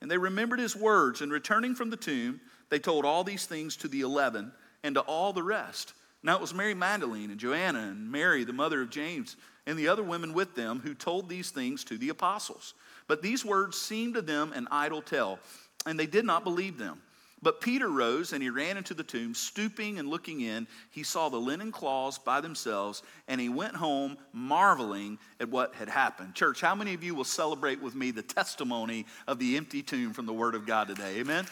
And 0.00 0.10
they 0.10 0.16
remembered 0.16 0.60
his 0.60 0.76
words, 0.76 1.20
and 1.20 1.30
returning 1.30 1.74
from 1.74 1.90
the 1.90 1.96
tomb, 1.96 2.40
they 2.70 2.78
told 2.78 3.04
all 3.04 3.24
these 3.24 3.46
things 3.46 3.76
to 3.76 3.88
the 3.88 4.00
eleven 4.00 4.52
and 4.82 4.94
to 4.94 5.02
all 5.02 5.32
the 5.32 5.42
rest. 5.42 5.92
Now 6.22 6.36
it 6.36 6.40
was 6.40 6.54
Mary 6.54 6.74
Magdalene 6.74 7.30
and 7.30 7.40
Joanna 7.40 7.80
and 7.80 8.10
Mary, 8.10 8.44
the 8.44 8.52
mother 8.52 8.82
of 8.82 8.90
James, 8.90 9.36
and 9.66 9.78
the 9.78 9.88
other 9.88 10.02
women 10.02 10.32
with 10.32 10.54
them 10.54 10.80
who 10.80 10.94
told 10.94 11.28
these 11.28 11.50
things 11.50 11.84
to 11.84 11.98
the 11.98 12.08
apostles. 12.08 12.74
But 13.06 13.22
these 13.22 13.44
words 13.44 13.78
seemed 13.78 14.14
to 14.14 14.22
them 14.22 14.52
an 14.54 14.68
idle 14.70 15.02
tale, 15.02 15.38
and 15.86 15.98
they 15.98 16.06
did 16.06 16.24
not 16.24 16.44
believe 16.44 16.78
them. 16.78 17.00
But 17.42 17.62
Peter 17.62 17.88
rose 17.88 18.34
and 18.34 18.42
he 18.42 18.50
ran 18.50 18.76
into 18.76 18.92
the 18.92 19.02
tomb, 19.02 19.34
stooping 19.34 19.98
and 19.98 20.08
looking 20.08 20.42
in. 20.42 20.66
He 20.90 21.02
saw 21.02 21.30
the 21.30 21.38
linen 21.38 21.72
cloths 21.72 22.18
by 22.18 22.42
themselves, 22.42 23.02
and 23.28 23.40
he 23.40 23.48
went 23.48 23.74
home 23.74 24.18
marveling 24.34 25.18
at 25.40 25.48
what 25.48 25.74
had 25.74 25.88
happened. 25.88 26.34
Church, 26.34 26.60
how 26.60 26.74
many 26.74 26.92
of 26.92 27.02
you 27.02 27.14
will 27.14 27.24
celebrate 27.24 27.80
with 27.80 27.94
me 27.94 28.10
the 28.10 28.22
testimony 28.22 29.06
of 29.26 29.38
the 29.38 29.56
empty 29.56 29.82
tomb 29.82 30.12
from 30.12 30.26
the 30.26 30.34
Word 30.34 30.54
of 30.54 30.66
God 30.66 30.88
today? 30.88 31.16
Amen. 31.18 31.46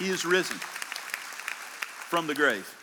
He 0.00 0.08
is 0.08 0.24
risen 0.24 0.56
from 0.56 2.26
the 2.26 2.34
grave. 2.34 2.74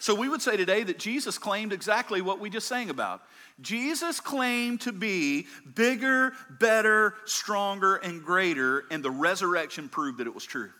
So 0.00 0.16
we 0.16 0.28
would 0.28 0.42
say 0.42 0.56
today 0.56 0.82
that 0.82 0.98
Jesus 0.98 1.38
claimed 1.38 1.72
exactly 1.72 2.20
what 2.22 2.40
we 2.40 2.50
just 2.50 2.66
sang 2.66 2.90
about. 2.90 3.22
Jesus 3.60 4.18
claimed 4.18 4.80
to 4.80 4.92
be 4.92 5.46
bigger, 5.76 6.32
better, 6.58 7.14
stronger, 7.24 7.96
and 7.96 8.24
greater, 8.24 8.84
and 8.90 9.04
the 9.04 9.12
resurrection 9.12 9.88
proved 9.88 10.18
that 10.18 10.26
it 10.26 10.34
was 10.34 10.44
true. 10.44 10.70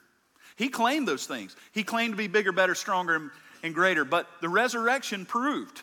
He 0.56 0.68
claimed 0.68 1.06
those 1.06 1.26
things. 1.26 1.54
He 1.70 1.84
claimed 1.84 2.14
to 2.14 2.18
be 2.18 2.26
bigger, 2.26 2.50
better, 2.50 2.74
stronger, 2.74 3.30
and 3.62 3.72
greater, 3.72 4.04
but 4.04 4.26
the 4.40 4.48
resurrection 4.48 5.24
proved 5.24 5.82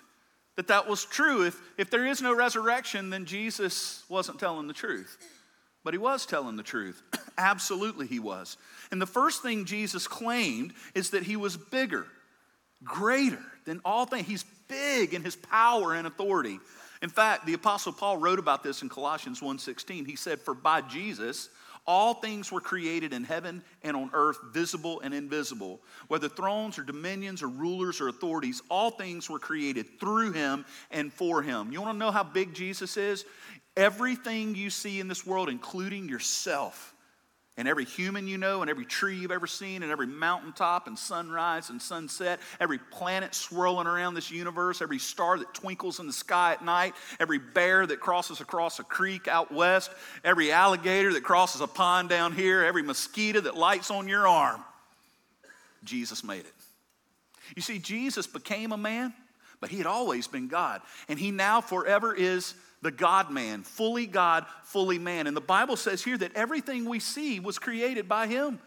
that 0.58 0.68
that 0.68 0.86
was 0.86 1.06
true. 1.06 1.46
If, 1.46 1.62
if 1.78 1.90
there 1.90 2.06
is 2.06 2.22
no 2.22 2.36
resurrection, 2.36 3.10
then 3.10 3.24
Jesus 3.26 4.04
wasn't 4.10 4.38
telling 4.38 4.68
the 4.68 4.74
truth. 4.74 5.18
But 5.86 5.94
he 5.94 5.98
was 5.98 6.26
telling 6.26 6.58
the 6.58 6.64
truth. 6.64 7.02
Absolutely, 7.38 8.08
he 8.08 8.20
was. 8.20 8.58
And 8.92 9.02
the 9.02 9.06
first 9.06 9.42
thing 9.42 9.66
Jesus 9.66 10.08
claimed 10.08 10.74
is 10.96 11.12
that 11.12 11.24
he 11.24 11.36
was 11.36 11.56
bigger, 11.56 12.08
greater 12.84 13.44
than 13.66 13.80
all 13.86 14.06
things. 14.06 14.28
He's 14.28 14.46
big 14.68 15.14
in 15.14 15.24
his 15.24 15.36
power 15.36 15.94
and 15.94 16.08
authority. 16.08 16.60
In 17.02 17.10
fact, 17.10 17.46
the 17.46 17.54
apostle 17.54 17.94
Paul 17.94 18.18
wrote 18.18 18.40
about 18.40 18.64
this 18.64 18.82
in 18.82 18.90
Colossians 18.90 19.42
1:16. 19.42 20.06
He 20.06 20.16
said, 20.16 20.42
"For 20.42 20.56
by 20.56 20.82
Jesus 20.82 21.50
all 21.86 22.16
things 22.16 22.52
were 22.52 22.60
created 22.60 23.14
in 23.14 23.24
heaven 23.24 23.64
and 23.84 23.96
on 23.96 24.10
earth, 24.14 24.40
visible 24.52 25.00
and 25.02 25.14
invisible, 25.14 25.82
whether 26.08 26.28
thrones 26.28 26.78
or 26.78 26.84
dominions 26.84 27.42
or 27.42 27.48
rulers 27.48 28.02
or 28.02 28.10
authorities, 28.10 28.62
all 28.68 28.92
things 28.92 29.30
were 29.30 29.40
created 29.40 30.00
through 30.00 30.32
him 30.32 30.66
and 30.92 31.14
for 31.14 31.44
him." 31.44 31.72
You 31.72 31.82
want 31.82 31.94
to 31.94 32.00
know 32.00 32.12
how 32.12 32.24
big 32.24 32.54
Jesus 32.54 32.98
is? 32.98 33.26
Everything 33.78 34.56
you 34.56 34.70
see 34.72 35.00
in 35.00 35.08
this 35.08 35.26
world, 35.26 35.50
including 35.50 36.10
yourself, 36.10 36.94
and 37.58 37.68
every 37.68 37.86
human 37.86 38.28
you 38.28 38.38
know, 38.38 38.62
and 38.62 38.70
every 38.70 38.86
tree 38.86 39.16
you've 39.16 39.32
ever 39.32 39.48
seen, 39.48 39.82
and 39.82 39.92
every 39.92 40.06
mountaintop 40.06 40.86
and 40.86 40.98
sunrise 40.98 41.72
and 41.72 41.82
sunset, 41.82 42.40
every 42.60 42.78
planet 42.78 43.34
swirling 43.34 43.88
around 43.88 44.14
this 44.14 44.30
universe, 44.30 44.82
every 44.82 45.00
star 45.00 45.40
that 45.40 45.54
twinkles 45.56 46.00
in 46.00 46.06
the 46.06 46.14
sky 46.14 46.54
at 46.54 46.64
night, 46.64 46.94
every 47.20 47.40
bear 47.40 47.86
that 47.88 48.00
crosses 48.00 48.42
across 48.42 48.80
a 48.80 48.84
creek 48.84 49.28
out 49.28 49.52
west, 49.52 49.90
every 50.24 50.52
alligator 50.52 51.12
that 51.14 51.24
crosses 51.24 51.62
a 51.62 51.68
pond 51.68 52.10
down 52.10 52.32
here, 52.32 52.64
every 52.64 52.84
mosquito 52.84 53.42
that 53.42 53.58
lights 53.58 53.90
on 53.90 54.08
your 54.08 54.28
arm. 54.28 54.64
Jesus 55.84 56.24
made 56.24 56.42
it. 56.42 56.54
You 57.56 57.62
see, 57.62 57.80
Jesus 57.80 58.28
became 58.28 58.72
a 58.72 58.78
man, 58.78 59.14
but 59.60 59.70
he 59.70 59.78
had 59.78 59.88
always 59.88 60.28
been 60.28 60.48
God, 60.48 60.82
and 61.10 61.18
he 61.18 61.32
now 61.32 61.62
forever 61.62 62.14
is 62.14 62.54
the 62.82 62.92
God 62.92 63.32
man, 63.32 63.64
fully 63.64 64.06
God, 64.06 64.46
fully 64.64 65.00
man. 65.00 65.28
And 65.28 65.36
the 65.36 65.42
Bible 65.42 65.76
says 65.76 66.04
here 66.04 66.18
that 66.18 66.36
everything 66.36 66.86
we 66.86 67.00
see 67.00 67.40
was 67.40 67.60
created 67.60 68.08
by 68.08 68.28
him 68.28 68.60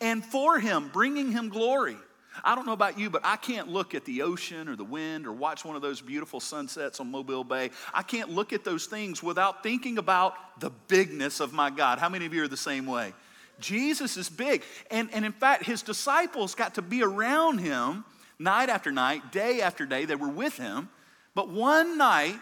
and 0.00 0.24
for 0.24 0.58
him, 0.58 0.90
bringing 0.92 1.32
him 1.32 1.48
glory. 1.48 1.96
I 2.44 2.54
don't 2.54 2.66
know 2.66 2.72
about 2.72 2.98
you, 2.98 3.08
but 3.08 3.22
I 3.24 3.36
can't 3.36 3.68
look 3.68 3.94
at 3.94 4.04
the 4.04 4.22
ocean 4.22 4.68
or 4.68 4.76
the 4.76 4.84
wind 4.84 5.26
or 5.26 5.32
watch 5.32 5.64
one 5.64 5.74
of 5.74 5.82
those 5.82 6.00
beautiful 6.00 6.40
sunsets 6.40 7.00
on 7.00 7.10
Mobile 7.10 7.44
Bay. 7.44 7.70
I 7.94 8.02
can't 8.02 8.30
look 8.30 8.52
at 8.52 8.64
those 8.64 8.86
things 8.86 9.22
without 9.22 9.62
thinking 9.62 9.98
about 9.98 10.60
the 10.60 10.70
bigness 10.88 11.40
of 11.40 11.52
my 11.52 11.70
God. 11.70 11.98
How 11.98 12.08
many 12.08 12.26
of 12.26 12.34
you 12.34 12.42
are 12.42 12.48
the 12.48 12.56
same 12.56 12.86
way? 12.86 13.14
Jesus 13.58 14.16
is 14.16 14.28
big. 14.28 14.62
And, 14.90 15.08
and 15.12 15.24
in 15.24 15.32
fact, 15.32 15.64
his 15.64 15.82
disciples 15.82 16.54
got 16.54 16.74
to 16.74 16.82
be 16.82 17.02
around 17.02 17.58
him 17.58 18.04
night 18.38 18.68
after 18.68 18.92
night, 18.92 19.32
day 19.32 19.62
after 19.62 19.86
day. 19.86 20.04
They 20.04 20.14
were 20.14 20.28
with 20.28 20.58
him. 20.58 20.90
But 21.34 21.48
one 21.48 21.96
night, 21.96 22.38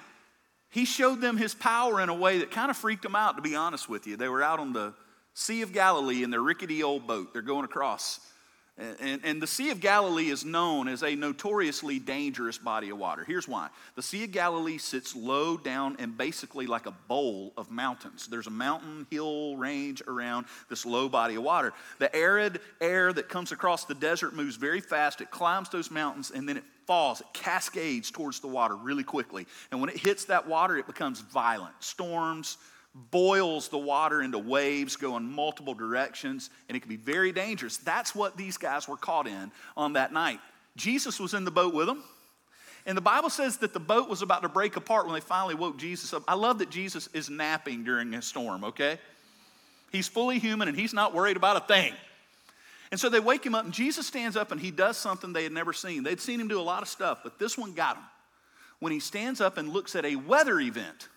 he 0.75 0.85
showed 0.85 1.21
them 1.21 1.37
his 1.37 1.55
power 1.55 2.01
in 2.01 2.09
a 2.09 2.15
way 2.15 2.39
that 2.39 2.51
kind 2.51 2.69
of 2.69 2.77
freaked 2.77 3.05
them 3.05 3.15
out, 3.15 3.37
to 3.37 3.43
be 3.43 3.55
honest 3.55 3.89
with 3.89 4.09
you. 4.09 4.17
They 4.17 4.29
were 4.29 4.43
out 4.43 4.59
on 4.59 4.73
the 4.73 4.93
Sea 5.33 5.63
of 5.63 5.73
Galilee 5.73 6.25
in 6.25 6.31
their 6.31 6.41
rickety 6.41 6.83
old 6.83 7.07
boat. 7.07 7.33
They're 7.33 7.43
going 7.43 7.65
across. 7.65 8.19
And, 8.77 9.21
and, 9.23 9.41
the 9.41 9.47
Sea 9.47 9.71
of 9.71 9.79
Galilee 9.79 10.31
is 10.31 10.45
known 10.45 10.89
as 10.89 11.05
a 11.05 11.15
notoriously 11.15 12.01
dangerous 12.01 12.59
body 12.59 12.91
of 12.91 12.99
water. 12.99 13.23
Here's 13.25 13.47
why 13.47 13.69
the 13.95 14.03
Sea 14.03 14.25
of 14.25 14.33
Galilee 14.33 14.79
sits 14.79 15.15
low 15.15 15.57
down 15.57 15.95
and 16.01 16.19
basically 16.19 16.67
like 16.67 16.87
a 16.87 16.91
bowl 17.07 17.53
of 17.57 17.71
mountains. 17.71 18.27
There's 18.27 18.49
a 18.49 18.51
mountain 18.51 19.07
hill 19.13 19.57
range 19.57 20.03
around 20.09 20.47
this 20.69 20.85
low 20.85 21.09
body 21.09 21.37
of 21.37 21.45
water. 21.45 21.73
The 22.01 22.15
arid 22.17 22.59
air 22.81 23.13
that 23.13 23.29
comes 23.29 23.53
across 23.53 23.85
the 23.85 23.95
desert 23.95 24.35
moves 24.35 24.57
very 24.57 24.81
fast. 24.81 25.21
It 25.21 25.31
climbs 25.31 25.69
those 25.69 25.93
mountains 25.93 26.33
and 26.33 26.49
then 26.49 26.57
it 26.57 26.65
falls, 26.85 27.21
it 27.21 27.29
cascades 27.33 28.11
towards 28.11 28.41
the 28.41 28.49
water 28.49 28.75
really 28.75 29.05
quickly. 29.05 29.47
And 29.71 29.81
when 29.81 29.89
it 29.89 29.99
hits 29.99 30.25
that 30.25 30.49
water, 30.49 30.77
it 30.77 30.89
becomes 30.89 31.21
violent. 31.21 31.75
Storms, 31.79 32.59
boils 32.95 33.69
the 33.69 33.79
water 33.79 34.23
into 34.23 34.39
waves, 34.39 34.97
going 34.97 35.25
multiple 35.25 35.75
directions, 35.75 36.51
and 36.69 36.77
it 36.77 36.81
can 36.81 36.89
be 36.89 36.97
very 36.97 37.33
dangerous. 37.33 37.77
That's 37.79 38.15
what 38.15 38.37
these 38.37 38.57
guys 38.57 38.89
were 38.89 38.97
caught 38.97 39.27
in 39.27 39.51
on 39.77 39.95
that 39.95 40.13
night. 40.13 40.41
Jesus 40.77 41.19
was 41.19 41.35
in 41.35 41.45
the 41.45 41.51
boat 41.51 41.75
with 41.75 41.87
them. 41.87 42.03
And 42.87 42.97
the 42.97 43.03
Bible 43.03 43.31
says 43.31 43.57
that 43.59 43.73
the 43.73 43.81
boat 43.81 44.09
was 44.09 44.21
about 44.21 44.43
to 44.43 44.49
break 44.49 44.77
apart 44.77 45.07
when 45.07 45.15
they 45.15 45.21
finally 45.21 45.55
woke 45.55 45.79
Jesus 45.79 46.13
up. 46.13 46.23
I 46.29 46.35
love 46.35 46.59
that 46.59 46.71
Jesus 46.71 47.09
is 47.15 47.31
napping 47.31 47.83
during 47.83 48.13
a 48.15 48.21
storm, 48.21 48.63
okay? 48.65 48.99
He's 49.91 50.07
fully 50.07 50.39
human 50.39 50.69
and 50.69 50.77
he's 50.77 50.93
not 50.93 51.15
worried 51.15 51.37
about 51.37 51.57
a 51.57 51.61
thing. 51.61 51.95
And 52.91 53.01
so 53.01 53.09
they 53.09 53.21
wake 53.21 53.45
him 53.45 53.55
up, 53.55 53.65
and 53.65 53.75
Jesus 53.75 54.07
stands 54.07 54.37
up 54.37 54.53
and 54.53 54.61
he 54.61 54.71
does 54.71 54.97
something 54.97 55.33
they 55.33 55.43
had 55.43 55.53
never 55.53 55.73
seen. 55.73 56.03
They'd 56.03 56.21
seen 56.21 56.39
him 56.39 56.47
do 56.47 56.61
a 56.61 56.63
lot 56.63 56.83
of 56.83 56.89
stuff, 56.89 57.21
but 57.25 57.39
this 57.39 57.59
one 57.59 57.73
got 57.73 57.97
him. 57.97 58.05
When 58.79 58.93
he 58.93 59.01
stands 59.01 59.41
up 59.41 59.57
and 59.57 59.71
looks 59.71 59.97
at 59.97 60.05
a 60.05 60.17
weather 60.17 60.61
event 60.61 61.09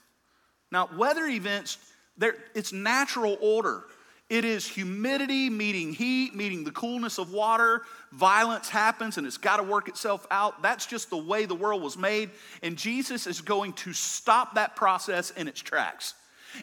now, 0.72 0.90
weather 0.96 1.26
events, 1.26 1.78
it's 2.20 2.74
natural 2.74 3.38
order. 3.42 3.84
It 4.30 4.44
is 4.44 4.68
humidity 4.68 5.50
meeting 5.50 5.94
heat, 5.94 6.36
meeting 6.36 6.66
the 6.66 6.72
coolness 6.72 7.18
of 7.18 7.32
water. 7.32 7.84
Violence 8.12 8.68
happens 8.68 9.18
and 9.18 9.26
it's 9.26 9.38
got 9.38 9.58
to 9.58 9.64
work 9.64 9.88
itself 9.88 10.28
out. 10.30 10.62
That's 10.62 10.86
just 10.86 11.10
the 11.10 11.18
way 11.18 11.46
the 11.46 11.56
world 11.56 11.82
was 11.82 11.98
made. 11.98 12.32
And 12.62 12.78
Jesus 12.78 13.26
is 13.26 13.40
going 13.40 13.72
to 13.74 13.94
stop 13.94 14.56
that 14.56 14.76
process 14.76 15.32
in 15.32 15.48
its 15.48 15.62
tracks. 15.62 16.14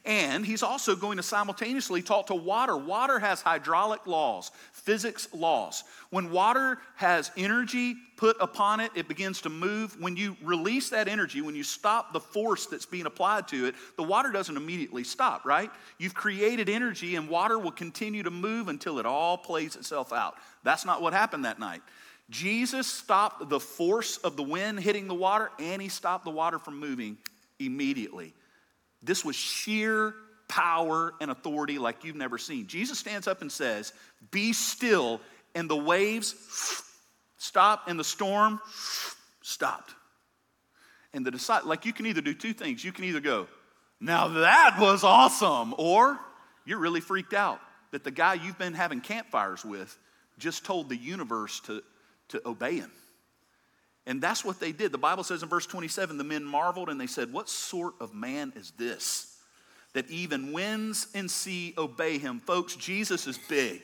And 0.05 0.45
he's 0.45 0.63
also 0.63 0.97
going 0.97 1.17
to 1.17 1.23
simultaneously 1.23 2.03
talk 2.03 2.27
to 2.29 2.35
water. 2.35 2.77
Water 2.77 3.19
has 3.19 3.43
hydraulic 3.43 4.07
laws, 4.07 4.51
physics 4.73 5.29
laws. 5.33 5.85
When 6.11 6.31
water 6.31 6.79
has 6.97 7.31
energy 7.37 7.97
put 8.17 8.37
upon 8.41 8.81
it, 8.81 8.93
it 8.95 9.09
begins 9.09 9.41
to 9.43 9.51
move. 9.51 10.01
When 10.01 10.17
you 10.17 10.37
release 10.43 10.91
that 10.91 11.09
energy, 11.09 11.43
when 11.43 11.55
you 11.55 11.65
stop 11.65 12.13
the 12.13 12.21
force 12.21 12.67
that's 12.67 12.87
being 12.87 13.07
applied 13.07 13.49
to 13.49 13.67
it, 13.67 13.75
the 13.97 14.03
water 14.03 14.31
doesn't 14.31 14.57
immediately 14.57 15.05
stop, 15.05 15.45
right? 15.45 15.71
You've 15.99 16.15
created 16.15 16.69
energy, 16.69 17.17
and 17.17 17.29
water 17.29 17.59
will 17.59 17.73
continue 17.73 18.23
to 18.23 18.31
move 18.31 18.69
until 18.69 18.99
it 18.99 19.07
all 19.07 19.37
plays 19.37 19.77
itself 19.77 20.13
out. 20.13 20.37
That's 20.63 20.85
not 20.85 21.03
what 21.03 21.13
happened 21.13 21.45
that 21.45 21.59
night. 21.59 21.83
Jesus 22.31 22.87
stopped 22.87 23.49
the 23.49 23.61
force 23.61 24.17
of 24.19 24.37
the 24.37 24.43
wind 24.43 24.81
hitting 24.81 25.09
the 25.09 25.15
water, 25.15 25.51
and 25.59 25.83
he 25.83 25.89
stopped 25.89 26.25
the 26.25 26.31
water 26.31 26.59
from 26.59 26.79
moving 26.79 27.19
immediately. 27.59 28.33
This 29.05 29.25
was 29.25 29.37
sheer 29.37 30.15
power 30.49 31.15
and 31.21 31.31
authority 31.31 31.79
like 31.79 32.05
you've 32.05 32.17
never 32.17 32.39
seen. 32.39 32.67
Jesus 32.67 32.99
stands 32.99 33.27
up 33.27 33.43
and 33.43 33.51
says, 33.51 33.93
Be 34.31 34.53
still, 34.53 35.21
and 35.55 35.69
the 35.69 35.77
waves 35.77 36.35
stop, 37.37 37.89
and 37.89 37.99
the 37.99 38.05
storm 38.05 38.61
stopped. 39.43 39.95
And 41.13 41.25
the 41.25 41.31
disciple, 41.31 41.69
like 41.69 41.87
you 41.87 41.93
can 41.93 42.07
either 42.07 42.21
do 42.21 42.35
two 42.35 42.53
things. 42.53 42.85
You 42.85 42.93
can 42.93 43.05
either 43.05 43.21
go, 43.21 43.47
Now 44.01 44.29
that 44.29 44.77
was 44.81 45.05
awesome, 45.05 45.75
or 45.79 46.19
you're 46.65 46.79
really 46.79 47.01
freaked 47.01 47.35
out 47.35 47.61
that 47.93 48.05
the 48.05 48.11
guy 48.11 48.35
you've 48.35 48.59
been 48.59 48.75
having 48.75 49.01
campfires 49.01 49.65
with 49.65 49.97
just 50.39 50.65
told 50.65 50.89
the 50.89 50.97
universe 50.97 51.61
to, 51.61 51.83
to 52.29 52.43
obey 52.49 52.77
him. 52.77 52.91
And 54.07 54.21
that's 54.21 54.45
what 54.45 54.61
they 54.61 54.73
did. 54.73 54.93
The 54.93 54.99
Bible 54.99 55.25
says 55.25 55.43
in 55.43 55.49
verse 55.49 55.67
27 55.67 56.19
the 56.19 56.25
men 56.25 56.45
marveled 56.45 56.91
and 56.91 57.01
they 57.01 57.07
said, 57.07 57.33
What 57.33 57.49
sort 57.49 57.95
of 58.01 58.15
man 58.15 58.53
is 58.55 58.73
this? 58.73 59.39
That 59.95 60.11
even 60.11 60.53
winds 60.53 61.07
and 61.15 61.31
sea 61.31 61.73
obey 61.79 62.19
him. 62.19 62.41
Folks, 62.41 62.77
Jesus 62.77 63.27
is 63.27 63.39
big. 63.49 63.81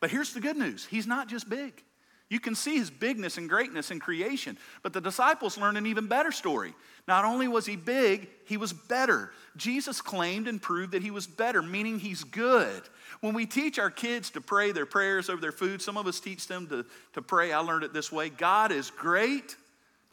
But 0.00 0.10
here's 0.10 0.34
the 0.34 0.40
good 0.40 0.56
news 0.56 0.86
He's 0.86 1.06
not 1.06 1.28
just 1.28 1.48
big. 1.48 1.82
You 2.30 2.40
can 2.40 2.54
see 2.54 2.78
his 2.78 2.90
bigness 2.90 3.36
and 3.36 3.48
greatness 3.48 3.90
in 3.90 4.00
creation. 4.00 4.56
But 4.82 4.92
the 4.92 5.00
disciples 5.00 5.58
learned 5.58 5.76
an 5.76 5.86
even 5.86 6.06
better 6.06 6.32
story. 6.32 6.74
Not 7.06 7.26
only 7.26 7.46
was 7.48 7.66
he 7.66 7.76
big, 7.76 8.28
he 8.46 8.56
was 8.56 8.72
better. 8.72 9.30
Jesus 9.56 10.00
claimed 10.00 10.48
and 10.48 10.60
proved 10.60 10.92
that 10.92 11.02
he 11.02 11.10
was 11.10 11.26
better, 11.26 11.62
meaning 11.62 11.98
he's 11.98 12.24
good. 12.24 12.82
When 13.20 13.34
we 13.34 13.44
teach 13.44 13.78
our 13.78 13.90
kids 13.90 14.30
to 14.30 14.40
pray 14.40 14.72
their 14.72 14.86
prayers 14.86 15.28
over 15.28 15.40
their 15.40 15.52
food, 15.52 15.82
some 15.82 15.98
of 15.98 16.06
us 16.06 16.18
teach 16.18 16.48
them 16.48 16.66
to, 16.68 16.86
to 17.12 17.22
pray. 17.22 17.52
I 17.52 17.58
learned 17.58 17.84
it 17.84 17.92
this 17.92 18.10
way 18.10 18.30
God 18.30 18.72
is 18.72 18.90
great 18.90 19.54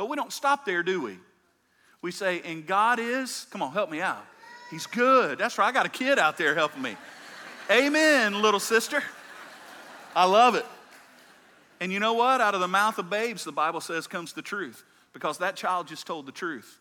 but 0.01 0.09
we 0.09 0.15
don't 0.15 0.33
stop 0.33 0.65
there, 0.65 0.81
do 0.81 0.99
we? 0.99 1.15
We 2.01 2.09
say, 2.09 2.41
and 2.43 2.65
God 2.65 2.97
is, 2.97 3.45
come 3.51 3.61
on, 3.61 3.71
help 3.71 3.91
me 3.91 4.01
out. 4.01 4.25
He's 4.71 4.87
good. 4.87 5.37
That's 5.37 5.59
right. 5.59 5.67
I 5.67 5.71
got 5.71 5.85
a 5.85 5.89
kid 5.89 6.17
out 6.17 6.39
there 6.39 6.55
helping 6.55 6.81
me. 6.81 6.95
Amen, 7.69 8.41
little 8.41 8.59
sister. 8.59 9.03
I 10.15 10.25
love 10.25 10.55
it. 10.55 10.65
And 11.79 11.93
you 11.93 11.99
know 11.99 12.13
what? 12.13 12.41
Out 12.41 12.55
of 12.55 12.61
the 12.61 12.67
mouth 12.67 12.97
of 12.97 13.11
babes, 13.11 13.43
the 13.43 13.51
Bible 13.51 13.79
says, 13.79 14.07
comes 14.07 14.33
the 14.33 14.41
truth. 14.41 14.83
Because 15.13 15.37
that 15.37 15.55
child 15.55 15.87
just 15.87 16.07
told 16.07 16.25
the 16.25 16.31
truth. 16.31 16.79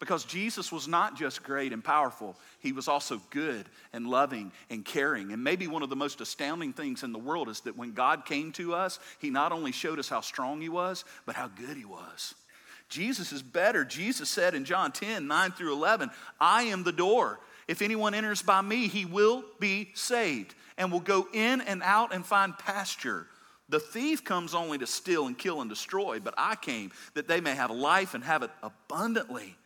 Because 0.00 0.24
Jesus 0.24 0.72
was 0.72 0.88
not 0.88 1.18
just 1.18 1.42
great 1.42 1.74
and 1.74 1.84
powerful, 1.84 2.34
he 2.60 2.72
was 2.72 2.88
also 2.88 3.20
good 3.28 3.66
and 3.92 4.06
loving 4.06 4.52
and 4.70 4.86
caring. 4.86 5.32
And 5.32 5.44
maybe 5.44 5.66
one 5.66 5.82
of 5.82 5.90
the 5.90 5.96
most 5.96 6.22
astounding 6.22 6.72
things 6.72 7.02
in 7.02 7.12
the 7.12 7.18
world 7.18 7.50
is 7.50 7.60
that 7.60 7.76
when 7.76 7.92
God 7.92 8.24
came 8.24 8.52
to 8.52 8.72
us, 8.72 8.98
he 9.18 9.28
not 9.28 9.52
only 9.52 9.70
showed 9.70 9.98
us 9.98 10.08
how 10.08 10.22
strong 10.22 10.62
he 10.62 10.70
was, 10.70 11.04
but 11.26 11.34
how 11.36 11.48
good 11.48 11.76
he 11.76 11.84
was. 11.84 12.34
Jesus 12.88 13.32
is 13.32 13.42
better. 13.42 13.84
Jesus 13.84 14.28
said 14.28 14.54
in 14.54 14.64
John 14.64 14.92
10, 14.92 15.26
9 15.26 15.52
through 15.52 15.72
11, 15.72 16.10
I 16.40 16.64
am 16.64 16.84
the 16.84 16.92
door. 16.92 17.40
If 17.66 17.82
anyone 17.82 18.14
enters 18.14 18.42
by 18.42 18.60
me, 18.60 18.88
he 18.88 19.04
will 19.04 19.44
be 19.58 19.90
saved 19.94 20.54
and 20.76 20.92
will 20.92 21.00
go 21.00 21.26
in 21.32 21.60
and 21.62 21.82
out 21.82 22.14
and 22.14 22.24
find 22.24 22.56
pasture. 22.58 23.26
The 23.68 23.80
thief 23.80 24.24
comes 24.24 24.54
only 24.54 24.78
to 24.78 24.86
steal 24.86 25.26
and 25.26 25.36
kill 25.36 25.60
and 25.60 25.70
destroy, 25.70 26.20
but 26.20 26.34
I 26.36 26.56
came 26.56 26.92
that 27.14 27.28
they 27.28 27.40
may 27.40 27.54
have 27.54 27.70
life 27.70 28.14
and 28.14 28.22
have 28.22 28.42
it 28.42 28.50
abundantly. 28.62 29.56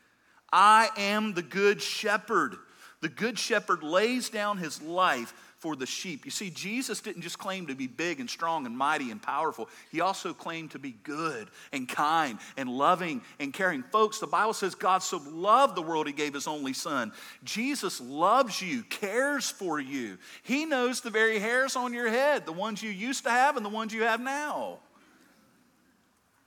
I 0.53 0.91
am 0.97 1.35
the 1.35 1.43
good 1.43 1.83
shepherd. 1.83 2.57
The 3.01 3.09
good 3.09 3.39
shepherd 3.39 3.83
lays 3.83 4.29
down 4.29 4.59
his 4.59 4.81
life 4.81 5.33
for 5.59 5.75
the 5.75 5.87
sheep. 5.87 6.25
You 6.25 6.31
see, 6.31 6.51
Jesus 6.51 7.01
didn't 7.01 7.23
just 7.23 7.39
claim 7.39 7.67
to 7.67 7.75
be 7.75 7.87
big 7.87 8.21
and 8.21 8.31
strong 8.31 8.65
and 8.67 8.77
mighty 8.77 9.11
and 9.11 9.21
powerful, 9.21 9.69
he 9.91 10.01
also 10.01 10.33
claimed 10.33 10.71
to 10.73 10.79
be 10.79 10.93
good 11.03 11.49
and 11.73 11.89
kind 11.89 12.39
and 12.57 12.69
loving 12.69 13.23
and 13.41 13.53
caring. 13.53 13.83
Folks, 13.83 14.19
the 14.19 14.27
Bible 14.27 14.53
says 14.53 14.75
God 14.75 15.03
so 15.03 15.21
loved 15.31 15.75
the 15.75 15.83
world, 15.83 16.07
he 16.07 16.13
gave 16.13 16.35
his 16.35 16.47
only 16.47 16.73
son. 16.73 17.13
Jesus 17.43 18.01
loves 18.01 18.63
you, 18.63 18.83
cares 18.85 19.51
for 19.51 19.81
you. 19.81 20.19
He 20.43 20.65
knows 20.65 21.01
the 21.01 21.11
very 21.11 21.39
hairs 21.39 21.77
on 21.77 21.93
your 21.93 22.09
head, 22.09 22.47
the 22.47 22.53
ones 22.53 22.83
you 22.83 22.91
used 22.91 23.25
to 23.25 23.31
have 23.31 23.57
and 23.57 23.65
the 23.65 23.71
ones 23.71 23.93
you 23.93 24.03
have 24.03 24.21
now. 24.21 24.79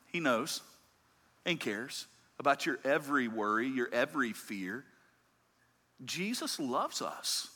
He 0.08 0.20
knows 0.20 0.62
and 1.46 1.60
cares 1.60 2.08
about 2.39 2.65
your 2.65 2.80
every 2.84 3.27
worry, 3.27 3.68
your 3.68 3.89
every 3.91 4.34
fear. 4.34 4.84
Jesus 6.03 6.60
loves 6.60 7.01
us. 7.01 7.50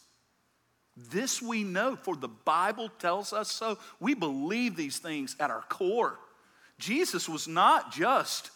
This 0.98 1.42
we 1.42 1.64
know, 1.64 1.96
for 1.96 2.16
the 2.16 2.30
Bible 2.30 2.90
tells 3.00 3.34
us 3.34 3.52
so. 3.52 3.78
We 4.00 4.14
believe 4.14 4.76
these 4.76 4.98
things 4.98 5.36
at 5.40 5.50
our 5.52 5.64
core. 5.64 6.20
Jesus 6.80 7.28
was 7.28 7.48
not 7.48 7.92
just 7.92 8.52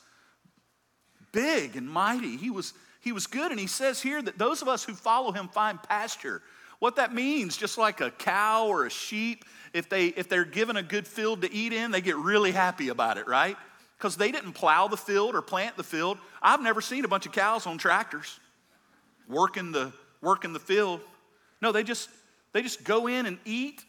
big 1.32 1.76
and 1.76 1.88
mighty, 1.88 2.38
he 2.38 2.50
was, 2.50 2.74
he 3.02 3.12
was 3.12 3.28
good. 3.28 3.52
And 3.52 3.60
he 3.60 3.68
says 3.68 4.02
here 4.02 4.22
that 4.22 4.38
those 4.38 4.62
of 4.62 4.68
us 4.68 4.84
who 4.84 4.94
follow 4.94 5.32
him 5.32 5.48
find 5.50 5.82
pasture. 5.84 6.42
What 6.80 6.96
that 6.96 7.14
means, 7.14 7.58
just 7.58 7.78
like 7.78 8.00
a 8.00 8.10
cow 8.10 8.68
or 8.68 8.86
a 8.86 8.90
sheep, 8.90 9.44
if, 9.74 9.90
they, 9.90 10.08
if 10.08 10.30
they're 10.30 10.46
given 10.46 10.78
a 10.78 10.84
good 10.84 11.06
field 11.06 11.42
to 11.42 11.54
eat 11.54 11.74
in, 11.74 11.92
they 11.92 12.00
get 12.00 12.16
really 12.16 12.52
happy 12.52 12.88
about 12.88 13.18
it, 13.18 13.28
right? 13.28 13.58
Because 13.98 14.16
they 14.16 14.32
didn't 14.32 14.54
plow 14.54 14.88
the 14.88 14.96
field 14.96 15.36
or 15.36 15.42
plant 15.42 15.76
the 15.76 15.84
field. 15.84 16.18
I've 16.42 16.62
never 16.62 16.80
seen 16.80 17.04
a 17.04 17.10
bunch 17.10 17.26
of 17.26 17.34
cows 17.34 17.68
on 17.68 17.78
tractors 17.78 18.40
working 19.28 19.74
the, 19.74 19.92
working 20.22 20.54
the 20.54 20.60
field. 20.60 21.02
No, 21.62 21.74
they 21.74 21.84
just 21.84 22.10
they 22.54 22.62
just 22.62 22.84
go 22.84 23.08
in 23.08 23.26
and 23.26 23.38
eat 23.46 23.84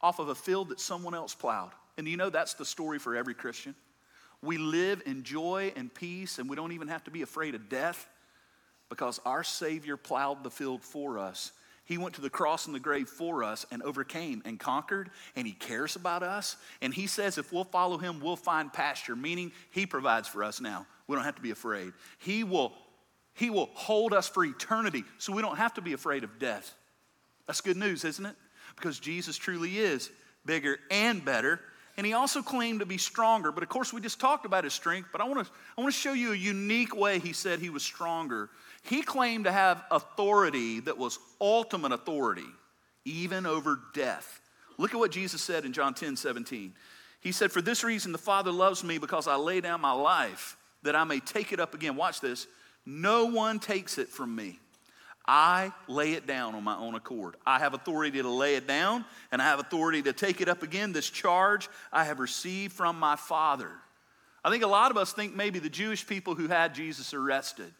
off 0.00 0.18
of 0.18 0.28
a 0.28 0.34
field 0.34 0.70
that 0.70 0.80
someone 0.80 1.14
else 1.14 1.34
plowed. 1.34 1.70
And 1.96 2.08
you 2.08 2.16
know 2.16 2.30
that's 2.30 2.54
the 2.54 2.64
story 2.64 2.98
for 2.98 3.16
every 3.16 3.34
Christian. 3.34 3.74
We 4.42 4.58
live 4.58 5.02
in 5.06 5.22
joy 5.22 5.72
and 5.76 5.92
peace, 5.92 6.38
and 6.38 6.50
we 6.50 6.56
don't 6.56 6.72
even 6.72 6.88
have 6.88 7.04
to 7.04 7.10
be 7.10 7.22
afraid 7.22 7.54
of 7.54 7.68
death 7.68 8.08
because 8.88 9.20
our 9.24 9.44
Savior 9.44 9.96
plowed 9.96 10.42
the 10.42 10.50
field 10.50 10.82
for 10.82 11.18
us. 11.18 11.52
He 11.84 11.98
went 11.98 12.14
to 12.16 12.20
the 12.20 12.30
cross 12.30 12.66
and 12.66 12.74
the 12.74 12.80
grave 12.80 13.08
for 13.08 13.42
us 13.44 13.66
and 13.70 13.82
overcame 13.82 14.42
and 14.44 14.58
conquered, 14.58 15.10
and 15.36 15.46
He 15.46 15.52
cares 15.52 15.96
about 15.96 16.22
us. 16.22 16.56
And 16.80 16.92
He 16.92 17.06
says 17.06 17.38
if 17.38 17.52
we'll 17.52 17.64
follow 17.64 17.98
Him, 17.98 18.20
we'll 18.20 18.36
find 18.36 18.72
pasture, 18.72 19.16
meaning 19.16 19.52
He 19.70 19.86
provides 19.86 20.28
for 20.28 20.42
us 20.44 20.60
now. 20.60 20.86
We 21.06 21.16
don't 21.16 21.24
have 21.24 21.36
to 21.36 21.42
be 21.42 21.50
afraid. 21.50 21.92
He 22.18 22.44
will, 22.44 22.72
he 23.34 23.50
will 23.50 23.70
hold 23.74 24.12
us 24.12 24.28
for 24.28 24.44
eternity, 24.44 25.04
so 25.18 25.32
we 25.32 25.42
don't 25.42 25.58
have 25.58 25.74
to 25.74 25.82
be 25.82 25.92
afraid 25.92 26.24
of 26.24 26.38
death. 26.38 26.74
That's 27.46 27.60
good 27.60 27.76
news, 27.76 28.04
isn't 28.04 28.24
it? 28.24 28.36
Because 28.76 28.98
Jesus 28.98 29.36
truly 29.36 29.78
is 29.78 30.10
bigger 30.44 30.78
and 30.90 31.24
better. 31.24 31.60
And 31.96 32.06
he 32.06 32.14
also 32.14 32.40
claimed 32.40 32.80
to 32.80 32.86
be 32.86 32.96
stronger. 32.96 33.52
But 33.52 33.62
of 33.62 33.68
course, 33.68 33.92
we 33.92 34.00
just 34.00 34.18
talked 34.18 34.46
about 34.46 34.64
his 34.64 34.72
strength, 34.72 35.10
but 35.12 35.20
I 35.20 35.24
want 35.24 35.46
to, 35.46 35.52
I 35.76 35.80
want 35.80 35.92
to 35.92 36.00
show 36.00 36.14
you 36.14 36.32
a 36.32 36.36
unique 36.36 36.96
way 36.96 37.18
he 37.18 37.32
said 37.32 37.58
he 37.58 37.70
was 37.70 37.82
stronger. 37.82 38.48
He 38.82 39.02
claimed 39.02 39.44
to 39.44 39.52
have 39.52 39.84
authority 39.90 40.80
that 40.80 40.96
was 40.96 41.18
ultimate 41.40 41.92
authority, 41.92 42.46
even 43.04 43.44
over 43.44 43.78
death. 43.94 44.40
Look 44.78 44.94
at 44.94 44.98
what 44.98 45.12
Jesus 45.12 45.42
said 45.42 45.64
in 45.64 45.72
John 45.72 45.92
10 45.92 46.16
17. 46.16 46.72
He 47.20 47.30
said, 47.30 47.52
For 47.52 47.62
this 47.62 47.84
reason 47.84 48.10
the 48.10 48.18
Father 48.18 48.50
loves 48.50 48.82
me 48.82 48.98
because 48.98 49.28
I 49.28 49.36
lay 49.36 49.60
down 49.60 49.80
my 49.80 49.92
life 49.92 50.56
that 50.82 50.96
I 50.96 51.04
may 51.04 51.20
take 51.20 51.52
it 51.52 51.60
up 51.60 51.74
again. 51.74 51.94
Watch 51.94 52.20
this. 52.20 52.46
No 52.84 53.26
one 53.26 53.60
takes 53.60 53.98
it 53.98 54.08
from 54.08 54.34
me. 54.34 54.58
I 55.26 55.72
lay 55.86 56.12
it 56.14 56.26
down 56.26 56.54
on 56.54 56.64
my 56.64 56.76
own 56.76 56.94
accord. 56.94 57.36
I 57.46 57.60
have 57.60 57.74
authority 57.74 58.20
to 58.20 58.28
lay 58.28 58.56
it 58.56 58.66
down, 58.66 59.04
and 59.30 59.40
I 59.40 59.44
have 59.44 59.60
authority 59.60 60.02
to 60.02 60.12
take 60.12 60.40
it 60.40 60.48
up 60.48 60.62
again. 60.62 60.92
This 60.92 61.08
charge 61.08 61.68
I 61.92 62.04
have 62.04 62.18
received 62.18 62.72
from 62.72 62.98
my 62.98 63.16
Father. 63.16 63.70
I 64.44 64.50
think 64.50 64.64
a 64.64 64.68
lot 64.68 64.90
of 64.90 64.96
us 64.96 65.12
think 65.12 65.36
maybe 65.36 65.60
the 65.60 65.68
Jewish 65.68 66.06
people 66.06 66.34
who 66.34 66.48
had 66.48 66.74
Jesus 66.74 67.14
arrested, 67.14 67.72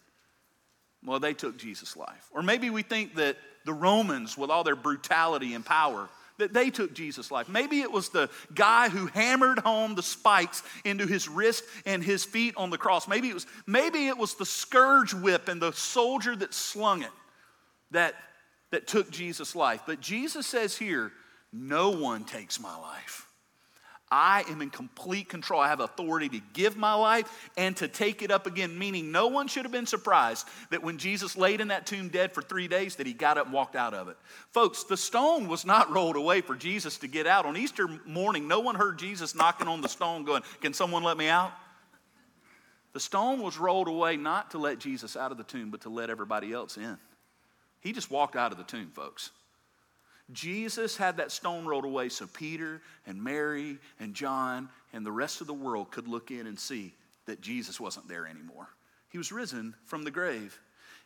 well, 1.04 1.18
they 1.18 1.34
took 1.34 1.58
Jesus' 1.58 1.96
life. 1.96 2.28
Or 2.30 2.42
maybe 2.42 2.70
we 2.70 2.82
think 2.82 3.16
that 3.16 3.36
the 3.64 3.72
Romans, 3.72 4.38
with 4.38 4.50
all 4.50 4.62
their 4.62 4.76
brutality 4.76 5.54
and 5.54 5.66
power, 5.66 6.08
that 6.38 6.52
they 6.52 6.70
took 6.70 6.94
Jesus' 6.94 7.32
life. 7.32 7.48
Maybe 7.48 7.80
it 7.80 7.90
was 7.90 8.08
the 8.08 8.30
guy 8.54 8.88
who 8.88 9.06
hammered 9.06 9.58
home 9.58 9.96
the 9.96 10.02
spikes 10.02 10.62
into 10.84 11.06
his 11.06 11.28
wrist 11.28 11.64
and 11.86 12.02
his 12.04 12.24
feet 12.24 12.54
on 12.56 12.70
the 12.70 12.78
cross. 12.78 13.08
Maybe 13.08 13.28
it 13.28 13.34
was, 13.34 13.46
maybe 13.66 14.06
it 14.06 14.16
was 14.16 14.34
the 14.34 14.46
scourge 14.46 15.12
whip 15.12 15.48
and 15.48 15.60
the 15.60 15.72
soldier 15.72 16.36
that 16.36 16.54
slung 16.54 17.02
it 17.02 17.10
that, 17.92 18.14
that 18.70 18.86
took 18.86 19.10
Jesus' 19.10 19.56
life. 19.56 19.82
But 19.86 20.00
Jesus 20.00 20.46
says 20.46 20.76
here, 20.76 21.12
no 21.52 21.90
one 21.90 22.24
takes 22.24 22.58
my 22.60 22.76
life. 22.76 23.28
I 24.12 24.44
am 24.50 24.60
in 24.60 24.68
complete 24.68 25.30
control. 25.30 25.58
I 25.58 25.68
have 25.68 25.80
authority 25.80 26.28
to 26.28 26.40
give 26.52 26.76
my 26.76 26.92
life 26.92 27.50
and 27.56 27.74
to 27.78 27.88
take 27.88 28.20
it 28.20 28.30
up 28.30 28.46
again, 28.46 28.78
meaning 28.78 29.10
no 29.10 29.28
one 29.28 29.48
should 29.48 29.64
have 29.64 29.72
been 29.72 29.86
surprised 29.86 30.46
that 30.70 30.82
when 30.82 30.98
Jesus 30.98 31.34
laid 31.34 31.62
in 31.62 31.68
that 31.68 31.86
tomb 31.86 32.10
dead 32.10 32.32
for 32.32 32.42
three 32.42 32.68
days, 32.68 32.96
that 32.96 33.06
he 33.06 33.14
got 33.14 33.38
up 33.38 33.46
and 33.46 33.54
walked 33.54 33.74
out 33.74 33.94
of 33.94 34.08
it. 34.08 34.18
Folks, 34.50 34.84
the 34.84 34.98
stone 34.98 35.48
was 35.48 35.64
not 35.64 35.90
rolled 35.90 36.16
away 36.16 36.42
for 36.42 36.54
Jesus 36.54 36.98
to 36.98 37.08
get 37.08 37.26
out. 37.26 37.46
On 37.46 37.56
Easter 37.56 37.88
morning, 38.04 38.46
no 38.46 38.60
one 38.60 38.74
heard 38.74 38.98
Jesus 38.98 39.34
knocking 39.34 39.66
on 39.66 39.80
the 39.80 39.88
stone 39.88 40.24
going, 40.24 40.42
Can 40.60 40.74
someone 40.74 41.02
let 41.02 41.16
me 41.16 41.28
out? 41.28 41.52
The 42.92 43.00
stone 43.00 43.40
was 43.40 43.56
rolled 43.56 43.88
away 43.88 44.18
not 44.18 44.50
to 44.50 44.58
let 44.58 44.78
Jesus 44.78 45.16
out 45.16 45.32
of 45.32 45.38
the 45.38 45.44
tomb, 45.44 45.70
but 45.70 45.80
to 45.82 45.88
let 45.88 46.10
everybody 46.10 46.52
else 46.52 46.76
in. 46.76 46.98
He 47.82 47.92
just 47.92 48.10
walked 48.10 48.36
out 48.36 48.52
of 48.52 48.58
the 48.58 48.64
tomb, 48.64 48.90
folks. 48.94 49.30
Jesus 50.32 50.96
had 50.96 51.16
that 51.18 51.32
stone 51.32 51.66
rolled 51.66 51.84
away 51.84 52.08
so 52.08 52.26
Peter 52.26 52.80
and 53.06 53.22
Mary 53.22 53.78
and 54.00 54.14
John 54.14 54.68
and 54.92 55.04
the 55.04 55.12
rest 55.12 55.40
of 55.40 55.46
the 55.46 55.52
world 55.52 55.90
could 55.90 56.08
look 56.08 56.30
in 56.30 56.46
and 56.46 56.58
see 56.58 56.94
that 57.26 57.40
Jesus 57.40 57.80
wasn't 57.80 58.08
there 58.08 58.26
anymore. 58.26 58.68
He 59.10 59.18
was 59.18 59.32
risen 59.32 59.74
from 59.84 60.04
the 60.04 60.10
grave. 60.10 60.58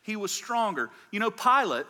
He 0.03 0.15
was 0.15 0.31
stronger. 0.31 0.89
You 1.11 1.19
know, 1.19 1.31
Pilate, 1.31 1.87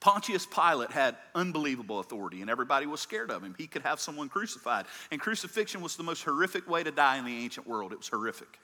Pontius 0.00 0.46
Pilate 0.46 0.90
had 0.90 1.16
unbelievable 1.34 2.00
authority, 2.00 2.40
and 2.40 2.50
everybody 2.50 2.86
was 2.86 3.00
scared 3.00 3.30
of 3.30 3.42
him. 3.42 3.54
He 3.56 3.68
could 3.68 3.82
have 3.82 4.00
someone 4.00 4.28
crucified. 4.28 4.86
And 5.12 5.20
crucifixion 5.20 5.80
was 5.80 5.96
the 5.96 6.02
most 6.02 6.24
horrific 6.24 6.68
way 6.68 6.82
to 6.82 6.90
die 6.90 7.18
in 7.18 7.24
the 7.24 7.44
ancient 7.44 7.66
world. 7.66 7.92
It 7.92 7.98
was 7.98 8.08
horrific. 8.08 8.58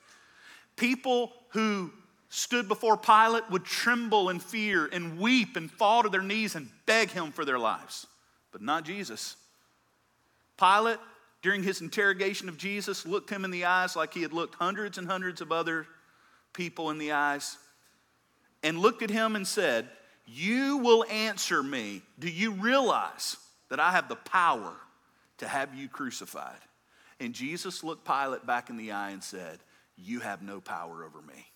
People 0.74 1.32
who 1.50 1.92
stood 2.28 2.68
before 2.68 2.96
Pilate 2.96 3.50
would 3.50 3.64
tremble 3.64 4.28
in 4.28 4.38
fear 4.38 4.86
and 4.92 5.18
weep 5.18 5.56
and 5.56 5.70
fall 5.70 6.02
to 6.02 6.08
their 6.08 6.22
knees 6.22 6.54
and 6.54 6.68
beg 6.86 7.10
him 7.10 7.32
for 7.32 7.44
their 7.44 7.58
lives, 7.58 8.06
but 8.52 8.60
not 8.60 8.84
Jesus. 8.84 9.36
Pilate, 10.58 10.98
during 11.40 11.62
his 11.62 11.80
interrogation 11.80 12.48
of 12.48 12.58
Jesus, 12.58 13.06
looked 13.06 13.30
him 13.30 13.44
in 13.44 13.50
the 13.50 13.64
eyes 13.64 13.96
like 13.96 14.12
he 14.12 14.22
had 14.22 14.32
looked 14.32 14.56
hundreds 14.56 14.98
and 14.98 15.06
hundreds 15.06 15.40
of 15.40 15.52
other 15.52 15.86
people 16.52 16.90
in 16.90 16.98
the 16.98 17.12
eyes 17.12 17.56
and 18.62 18.78
looked 18.78 19.02
at 19.02 19.10
him 19.10 19.36
and 19.36 19.46
said, 19.46 19.88
You 20.26 20.78
will 20.78 21.04
answer 21.04 21.62
me. 21.62 22.02
Do 22.18 22.28
you 22.28 22.50
realize 22.50 23.36
that 23.70 23.80
I 23.80 23.92
have 23.92 24.08
the 24.08 24.16
power 24.16 24.74
to 25.38 25.48
have 25.48 25.74
you 25.74 25.88
crucified? 25.88 26.58
And 27.20 27.32
Jesus 27.32 27.82
looked 27.82 28.04
Pilate 28.04 28.46
back 28.46 28.68
in 28.68 28.76
the 28.76 28.92
eye 28.92 29.10
and 29.10 29.22
said, 29.22 29.60
You 29.96 30.20
have 30.20 30.42
no 30.42 30.60
power 30.60 31.04
over 31.04 31.22
me 31.22 31.46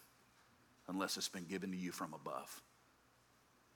unless 0.88 1.16
it's 1.16 1.28
been 1.28 1.44
given 1.44 1.70
to 1.70 1.76
you 1.76 1.92
from 1.92 2.14
above. 2.14 2.62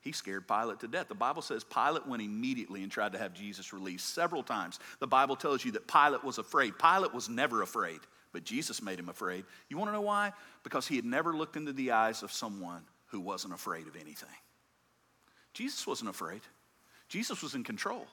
He 0.00 0.12
scared 0.12 0.46
Pilate 0.46 0.80
to 0.80 0.88
death. 0.88 1.08
The 1.08 1.16
Bible 1.16 1.42
says 1.42 1.64
Pilate 1.64 2.06
went 2.06 2.22
immediately 2.22 2.84
and 2.84 2.92
tried 2.92 3.12
to 3.12 3.18
have 3.18 3.34
Jesus 3.34 3.72
released 3.72 4.14
several 4.14 4.44
times. 4.44 4.78
The 5.00 5.06
Bible 5.06 5.34
tells 5.34 5.64
you 5.64 5.72
that 5.72 5.88
Pilate 5.88 6.22
was 6.22 6.38
afraid. 6.38 6.78
Pilate 6.78 7.12
was 7.12 7.28
never 7.28 7.62
afraid, 7.62 7.98
but 8.32 8.44
Jesus 8.44 8.80
made 8.80 9.00
him 9.00 9.08
afraid. 9.08 9.44
You 9.68 9.78
want 9.78 9.88
to 9.88 9.92
know 9.92 10.02
why? 10.02 10.32
Because 10.62 10.86
he 10.86 10.94
had 10.94 11.04
never 11.04 11.34
looked 11.34 11.56
into 11.56 11.72
the 11.72 11.90
eyes 11.90 12.22
of 12.22 12.30
someone 12.30 12.82
who 13.06 13.20
wasn't 13.20 13.54
afraid 13.54 13.88
of 13.88 13.96
anything. 13.96 14.28
Jesus 15.54 15.86
wasn't 15.86 16.10
afraid, 16.10 16.42
Jesus 17.08 17.42
was 17.42 17.54
in 17.54 17.64
control. 17.64 18.06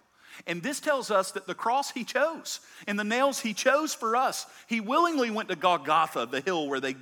And 0.48 0.64
this 0.64 0.80
tells 0.80 1.12
us 1.12 1.32
that 1.34 1.46
the 1.46 1.54
cross 1.54 1.92
he 1.92 2.04
chose 2.04 2.60
and 2.88 2.98
the 2.98 3.04
nails 3.04 3.40
he 3.40 3.54
chose 3.54 3.94
for 3.94 4.16
us. 4.16 4.48
He 4.68 4.82
willingly 4.82 5.30
went 5.30 5.50
to 5.50 5.56
Golgotha, 5.56 6.26
the 6.26 6.42
hill 6.42 6.68
where 6.68 6.80
they 6.80 6.96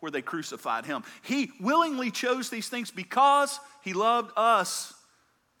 where 0.00 0.10
they 0.10 0.22
crucified 0.22 0.84
him. 0.84 1.04
He 1.22 1.52
willingly 1.60 2.10
chose 2.10 2.50
these 2.50 2.68
things 2.68 2.90
because 2.90 3.60
he 3.82 3.92
loved 3.92 4.32
us. 4.36 4.92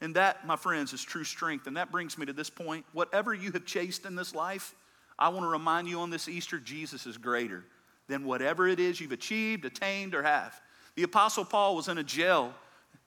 And 0.02 0.16
that, 0.16 0.46
my 0.46 0.56
friends, 0.56 0.92
is 0.92 1.02
true 1.02 1.24
strength. 1.24 1.66
And 1.66 1.76
that 1.76 1.92
brings 1.92 2.16
me 2.16 2.26
to 2.26 2.32
this 2.32 2.50
point. 2.50 2.86
Whatever 2.92 3.34
you 3.34 3.52
have 3.52 3.66
chased 3.66 4.06
in 4.06 4.16
this 4.16 4.34
life, 4.34 4.74
I 5.18 5.28
want 5.28 5.42
to 5.42 5.48
remind 5.48 5.88
you 5.88 6.00
on 6.00 6.08
this 6.08 6.26
Easter, 6.26 6.58
Jesus 6.58 7.06
is 7.06 7.18
greater 7.18 7.64
than 8.08 8.24
whatever 8.24 8.66
it 8.66 8.80
is 8.80 8.98
you've 8.98 9.12
achieved, 9.12 9.66
attained, 9.66 10.14
or 10.14 10.22
have. 10.22 10.58
The 10.96 11.02
Apostle 11.02 11.44
Paul 11.44 11.76
was 11.76 11.88
in 11.88 11.98
a 11.98 12.02
jail 12.02 12.54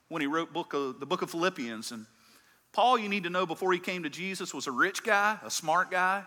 when 0.09 0.21
he 0.21 0.27
wrote 0.27 0.53
book 0.53 0.73
of, 0.73 0.99
the 0.99 1.05
book 1.07 1.23
of 1.23 1.31
Philippians. 1.31 1.91
And 1.91 2.05
Paul, 2.71 2.99
you 2.99 3.09
need 3.09 3.23
to 3.23 3.31
know, 3.31 3.47
before 3.47 3.73
he 3.73 3.79
came 3.79 4.03
to 4.03 4.09
Jesus, 4.09 4.53
was 4.53 4.67
a 4.67 4.71
rich 4.71 5.03
guy, 5.03 5.39
a 5.43 5.49
smart 5.49 5.89
guy. 5.89 6.23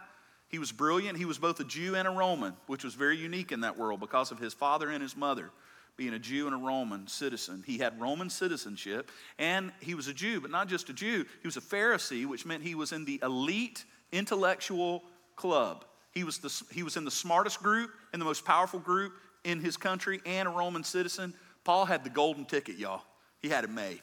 He 0.48 0.58
was 0.58 0.72
brilliant. 0.72 1.18
He 1.18 1.24
was 1.24 1.38
both 1.38 1.58
a 1.60 1.64
Jew 1.64 1.96
and 1.96 2.06
a 2.06 2.10
Roman, 2.10 2.54
which 2.66 2.84
was 2.84 2.94
very 2.94 3.16
unique 3.16 3.52
in 3.52 3.62
that 3.62 3.76
world 3.76 4.00
because 4.00 4.30
of 4.30 4.38
his 4.38 4.54
father 4.54 4.88
and 4.90 5.02
his 5.02 5.16
mother 5.16 5.50
being 5.96 6.12
a 6.12 6.18
Jew 6.18 6.46
and 6.46 6.54
a 6.54 6.58
Roman 6.58 7.08
citizen. 7.08 7.64
He 7.66 7.78
had 7.78 8.00
Roman 8.00 8.28
citizenship 8.28 9.10
and 9.38 9.72
he 9.80 9.94
was 9.94 10.08
a 10.08 10.14
Jew, 10.14 10.40
but 10.40 10.50
not 10.50 10.68
just 10.68 10.90
a 10.90 10.92
Jew, 10.92 11.24
he 11.40 11.48
was 11.48 11.56
a 11.56 11.60
Pharisee, 11.60 12.26
which 12.26 12.44
meant 12.44 12.62
he 12.62 12.74
was 12.74 12.92
in 12.92 13.04
the 13.04 13.18
elite 13.22 13.84
intellectual 14.12 15.02
club. 15.36 15.84
He 16.12 16.24
was, 16.24 16.38
the, 16.38 16.62
he 16.72 16.82
was 16.82 16.96
in 16.96 17.04
the 17.04 17.10
smartest 17.10 17.62
group 17.62 17.90
and 18.12 18.20
the 18.20 18.26
most 18.26 18.44
powerful 18.44 18.78
group 18.78 19.14
in 19.44 19.60
his 19.60 19.76
country 19.76 20.20
and 20.26 20.48
a 20.48 20.50
Roman 20.50 20.84
citizen. 20.84 21.34
Paul 21.64 21.84
had 21.84 22.04
the 22.04 22.10
golden 22.10 22.44
ticket, 22.44 22.76
y'all. 22.76 23.02
He 23.40 23.48
had 23.48 23.64
it 23.64 23.70
made. 23.70 24.00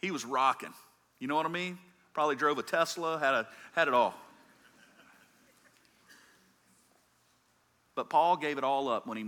He 0.00 0.10
was 0.10 0.24
rocking. 0.24 0.72
You 1.18 1.26
know 1.26 1.36
what 1.36 1.46
I 1.46 1.50
mean? 1.50 1.78
Probably 2.14 2.36
drove 2.36 2.58
a 2.58 2.62
Tesla, 2.62 3.18
had, 3.18 3.34
a, 3.34 3.48
had 3.72 3.88
it 3.88 3.94
all. 3.94 4.14
But 7.98 8.10
Paul 8.10 8.36
gave 8.36 8.58
it 8.58 8.62
all 8.62 8.88
up 8.88 9.08
when 9.08 9.18
he, 9.18 9.24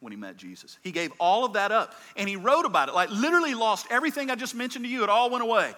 when 0.00 0.10
he 0.10 0.16
met 0.16 0.38
Jesus. 0.38 0.78
He 0.82 0.92
gave 0.92 1.12
all 1.20 1.44
of 1.44 1.52
that 1.52 1.72
up 1.72 1.94
and 2.16 2.26
he 2.26 2.36
wrote 2.36 2.64
about 2.64 2.88
it, 2.88 2.94
like 2.94 3.10
literally 3.10 3.52
lost 3.52 3.86
everything 3.90 4.30
I 4.30 4.34
just 4.34 4.54
mentioned 4.54 4.86
to 4.86 4.90
you. 4.90 5.02
It 5.02 5.10
all 5.10 5.28
went 5.28 5.44
away. 5.44 5.74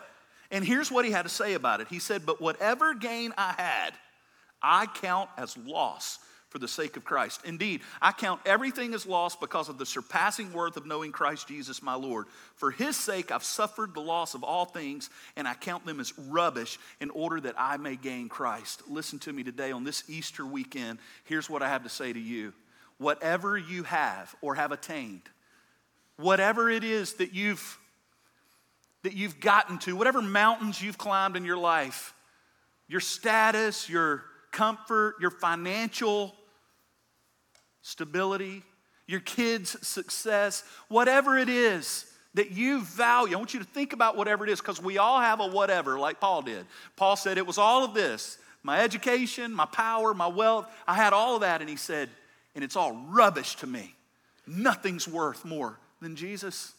And 0.52 0.64
here's 0.64 0.88
what 0.88 1.04
he 1.04 1.10
had 1.10 1.24
to 1.24 1.28
say 1.28 1.54
about 1.54 1.80
it 1.80 1.88
He 1.88 1.98
said, 1.98 2.24
But 2.24 2.40
whatever 2.40 2.94
gain 2.94 3.34
I 3.36 3.52
had, 3.58 3.94
I 4.62 4.86
count 4.86 5.28
as 5.36 5.56
loss 5.56 6.20
for 6.56 6.60
the 6.60 6.66
sake 6.66 6.96
of 6.96 7.04
Christ. 7.04 7.42
Indeed, 7.44 7.82
I 8.00 8.12
count 8.12 8.40
everything 8.46 8.94
as 8.94 9.04
lost 9.04 9.42
because 9.42 9.68
of 9.68 9.76
the 9.76 9.84
surpassing 9.84 10.54
worth 10.54 10.78
of 10.78 10.86
knowing 10.86 11.12
Christ 11.12 11.48
Jesus 11.48 11.82
my 11.82 11.92
Lord. 11.92 12.24
For 12.54 12.70
his 12.70 12.96
sake, 12.96 13.30
I've 13.30 13.44
suffered 13.44 13.92
the 13.92 14.00
loss 14.00 14.32
of 14.32 14.42
all 14.42 14.64
things, 14.64 15.10
and 15.36 15.46
I 15.46 15.52
count 15.52 15.84
them 15.84 16.00
as 16.00 16.18
rubbish 16.18 16.78
in 16.98 17.10
order 17.10 17.42
that 17.42 17.56
I 17.58 17.76
may 17.76 17.96
gain 17.96 18.30
Christ. 18.30 18.84
Listen 18.88 19.18
to 19.18 19.34
me 19.34 19.44
today 19.44 19.70
on 19.70 19.84
this 19.84 20.08
Easter 20.08 20.46
weekend. 20.46 20.98
Here's 21.24 21.50
what 21.50 21.62
I 21.62 21.68
have 21.68 21.82
to 21.82 21.90
say 21.90 22.10
to 22.10 22.18
you 22.18 22.54
whatever 22.96 23.58
you 23.58 23.82
have 23.82 24.34
or 24.40 24.54
have 24.54 24.72
attained, 24.72 25.28
whatever 26.16 26.70
it 26.70 26.84
is 26.84 27.12
that 27.16 27.34
you've 27.34 27.78
that 29.02 29.12
you've 29.12 29.40
gotten 29.40 29.76
to, 29.80 29.94
whatever 29.94 30.22
mountains 30.22 30.80
you've 30.80 30.96
climbed 30.96 31.36
in 31.36 31.44
your 31.44 31.58
life, 31.58 32.14
your 32.88 33.00
status, 33.00 33.90
your 33.90 34.24
comfort, 34.52 35.16
your 35.20 35.30
financial 35.30 36.34
stability, 37.86 38.64
your 39.06 39.20
kids' 39.20 39.76
success, 39.86 40.64
whatever 40.88 41.38
it 41.38 41.48
is 41.48 42.04
that 42.34 42.50
you 42.50 42.80
value. 42.80 43.36
I 43.36 43.38
want 43.38 43.54
you 43.54 43.60
to 43.60 43.66
think 43.66 43.92
about 43.92 44.16
whatever 44.16 44.44
it 44.44 44.50
is 44.50 44.60
because 44.60 44.82
we 44.82 44.98
all 44.98 45.20
have 45.20 45.38
a 45.38 45.46
whatever, 45.46 45.96
like 45.96 46.20
Paul 46.20 46.42
did. 46.42 46.66
Paul 46.96 47.14
said, 47.14 47.38
It 47.38 47.46
was 47.46 47.58
all 47.58 47.84
of 47.84 47.94
this 47.94 48.38
my 48.64 48.80
education, 48.80 49.54
my 49.54 49.66
power, 49.66 50.12
my 50.12 50.26
wealth. 50.26 50.66
I 50.88 50.94
had 50.94 51.12
all 51.12 51.36
of 51.36 51.42
that. 51.42 51.60
And 51.60 51.70
he 51.70 51.76
said, 51.76 52.10
And 52.56 52.64
it's 52.64 52.74
all 52.74 52.92
rubbish 53.08 53.54
to 53.56 53.68
me. 53.68 53.94
Nothing's 54.48 55.06
worth 55.06 55.44
more 55.44 55.78
than 56.02 56.16
Jesus. 56.16 56.72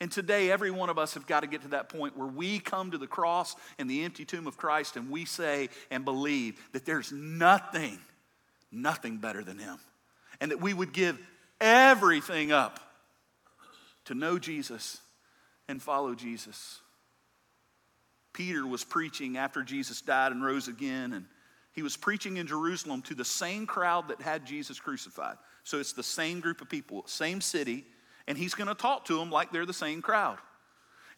And 0.00 0.10
today, 0.10 0.50
every 0.50 0.70
one 0.70 0.88
of 0.88 0.98
us 0.98 1.12
have 1.12 1.26
got 1.26 1.40
to 1.40 1.46
get 1.46 1.60
to 1.62 1.68
that 1.68 1.90
point 1.90 2.16
where 2.16 2.26
we 2.26 2.58
come 2.58 2.92
to 2.92 2.98
the 2.98 3.06
cross 3.06 3.54
and 3.78 3.90
the 3.90 4.04
empty 4.04 4.24
tomb 4.24 4.46
of 4.46 4.56
Christ 4.56 4.96
and 4.96 5.10
we 5.10 5.26
say 5.26 5.68
and 5.90 6.06
believe 6.06 6.58
that 6.72 6.86
there's 6.86 7.12
nothing, 7.12 7.98
nothing 8.72 9.18
better 9.18 9.44
than 9.44 9.58
Him. 9.58 9.76
And 10.40 10.50
that 10.50 10.60
we 10.60 10.72
would 10.72 10.92
give 10.92 11.18
everything 11.60 12.52
up 12.52 12.80
to 14.06 14.14
know 14.14 14.38
Jesus 14.38 15.00
and 15.68 15.82
follow 15.82 16.14
Jesus. 16.14 16.80
Peter 18.32 18.66
was 18.66 18.84
preaching 18.84 19.36
after 19.36 19.62
Jesus 19.62 20.00
died 20.00 20.32
and 20.32 20.44
rose 20.44 20.68
again, 20.68 21.12
and 21.12 21.26
he 21.72 21.82
was 21.82 21.96
preaching 21.96 22.36
in 22.36 22.46
Jerusalem 22.46 23.02
to 23.02 23.14
the 23.14 23.24
same 23.24 23.66
crowd 23.66 24.08
that 24.08 24.20
had 24.20 24.46
Jesus 24.46 24.80
crucified. 24.80 25.36
So 25.64 25.78
it's 25.78 25.92
the 25.92 26.02
same 26.02 26.40
group 26.40 26.60
of 26.60 26.68
people, 26.68 27.04
same 27.06 27.40
city, 27.40 27.84
and 28.26 28.36
he's 28.38 28.54
going 28.54 28.68
to 28.68 28.74
talk 28.74 29.04
to 29.06 29.18
them 29.18 29.30
like 29.30 29.52
they're 29.52 29.66
the 29.66 29.72
same 29.72 30.02
crowd. 30.02 30.38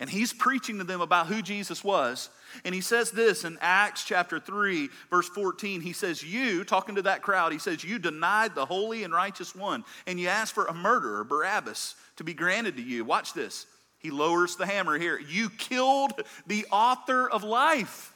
And 0.02 0.10
he's 0.10 0.32
preaching 0.32 0.78
to 0.78 0.84
them 0.84 1.00
about 1.00 1.28
who 1.28 1.42
Jesus 1.42 1.84
was. 1.84 2.28
And 2.64 2.74
he 2.74 2.80
says 2.80 3.12
this 3.12 3.44
in 3.44 3.56
Acts 3.60 4.02
chapter 4.02 4.40
3, 4.40 4.88
verse 5.10 5.28
14. 5.28 5.80
He 5.80 5.92
says, 5.92 6.24
You, 6.24 6.64
talking 6.64 6.96
to 6.96 7.02
that 7.02 7.22
crowd, 7.22 7.52
he 7.52 7.60
says, 7.60 7.84
You 7.84 8.00
denied 8.00 8.56
the 8.56 8.66
holy 8.66 9.04
and 9.04 9.14
righteous 9.14 9.54
one, 9.54 9.84
and 10.08 10.18
you 10.18 10.26
asked 10.26 10.54
for 10.54 10.66
a 10.66 10.74
murderer, 10.74 11.22
Barabbas, 11.22 11.94
to 12.16 12.24
be 12.24 12.34
granted 12.34 12.78
to 12.78 12.82
you. 12.82 13.04
Watch 13.04 13.32
this. 13.32 13.64
He 14.00 14.10
lowers 14.10 14.56
the 14.56 14.66
hammer 14.66 14.98
here. 14.98 15.20
You 15.20 15.48
killed 15.50 16.14
the 16.48 16.66
author 16.72 17.30
of 17.30 17.44
life. 17.44 18.12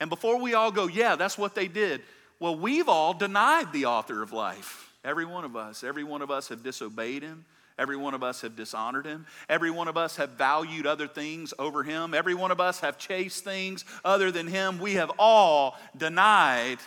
And 0.00 0.10
before 0.10 0.38
we 0.38 0.52
all 0.52 0.70
go, 0.70 0.86
Yeah, 0.86 1.16
that's 1.16 1.38
what 1.38 1.54
they 1.54 1.66
did. 1.66 2.02
Well, 2.40 2.56
we've 2.56 2.90
all 2.90 3.14
denied 3.14 3.72
the 3.72 3.86
author 3.86 4.22
of 4.22 4.34
life. 4.34 4.92
Every 5.02 5.24
one 5.24 5.46
of 5.46 5.56
us. 5.56 5.82
Every 5.82 6.04
one 6.04 6.20
of 6.20 6.30
us 6.30 6.48
have 6.48 6.62
disobeyed 6.62 7.22
him. 7.22 7.46
Every 7.76 7.96
one 7.96 8.14
of 8.14 8.22
us 8.22 8.42
have 8.42 8.54
dishonored 8.54 9.04
him. 9.04 9.26
Every 9.48 9.70
one 9.70 9.88
of 9.88 9.96
us 9.96 10.16
have 10.16 10.30
valued 10.30 10.86
other 10.86 11.08
things 11.08 11.52
over 11.58 11.82
him. 11.82 12.14
Every 12.14 12.34
one 12.34 12.52
of 12.52 12.60
us 12.60 12.80
have 12.80 12.98
chased 12.98 13.42
things 13.42 13.84
other 14.04 14.30
than 14.30 14.46
him. 14.46 14.78
We 14.78 14.94
have 14.94 15.10
all 15.18 15.76
denied 15.96 16.78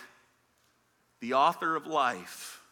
the 1.20 1.34
author 1.34 1.76
of 1.76 1.86
life. 1.86 2.62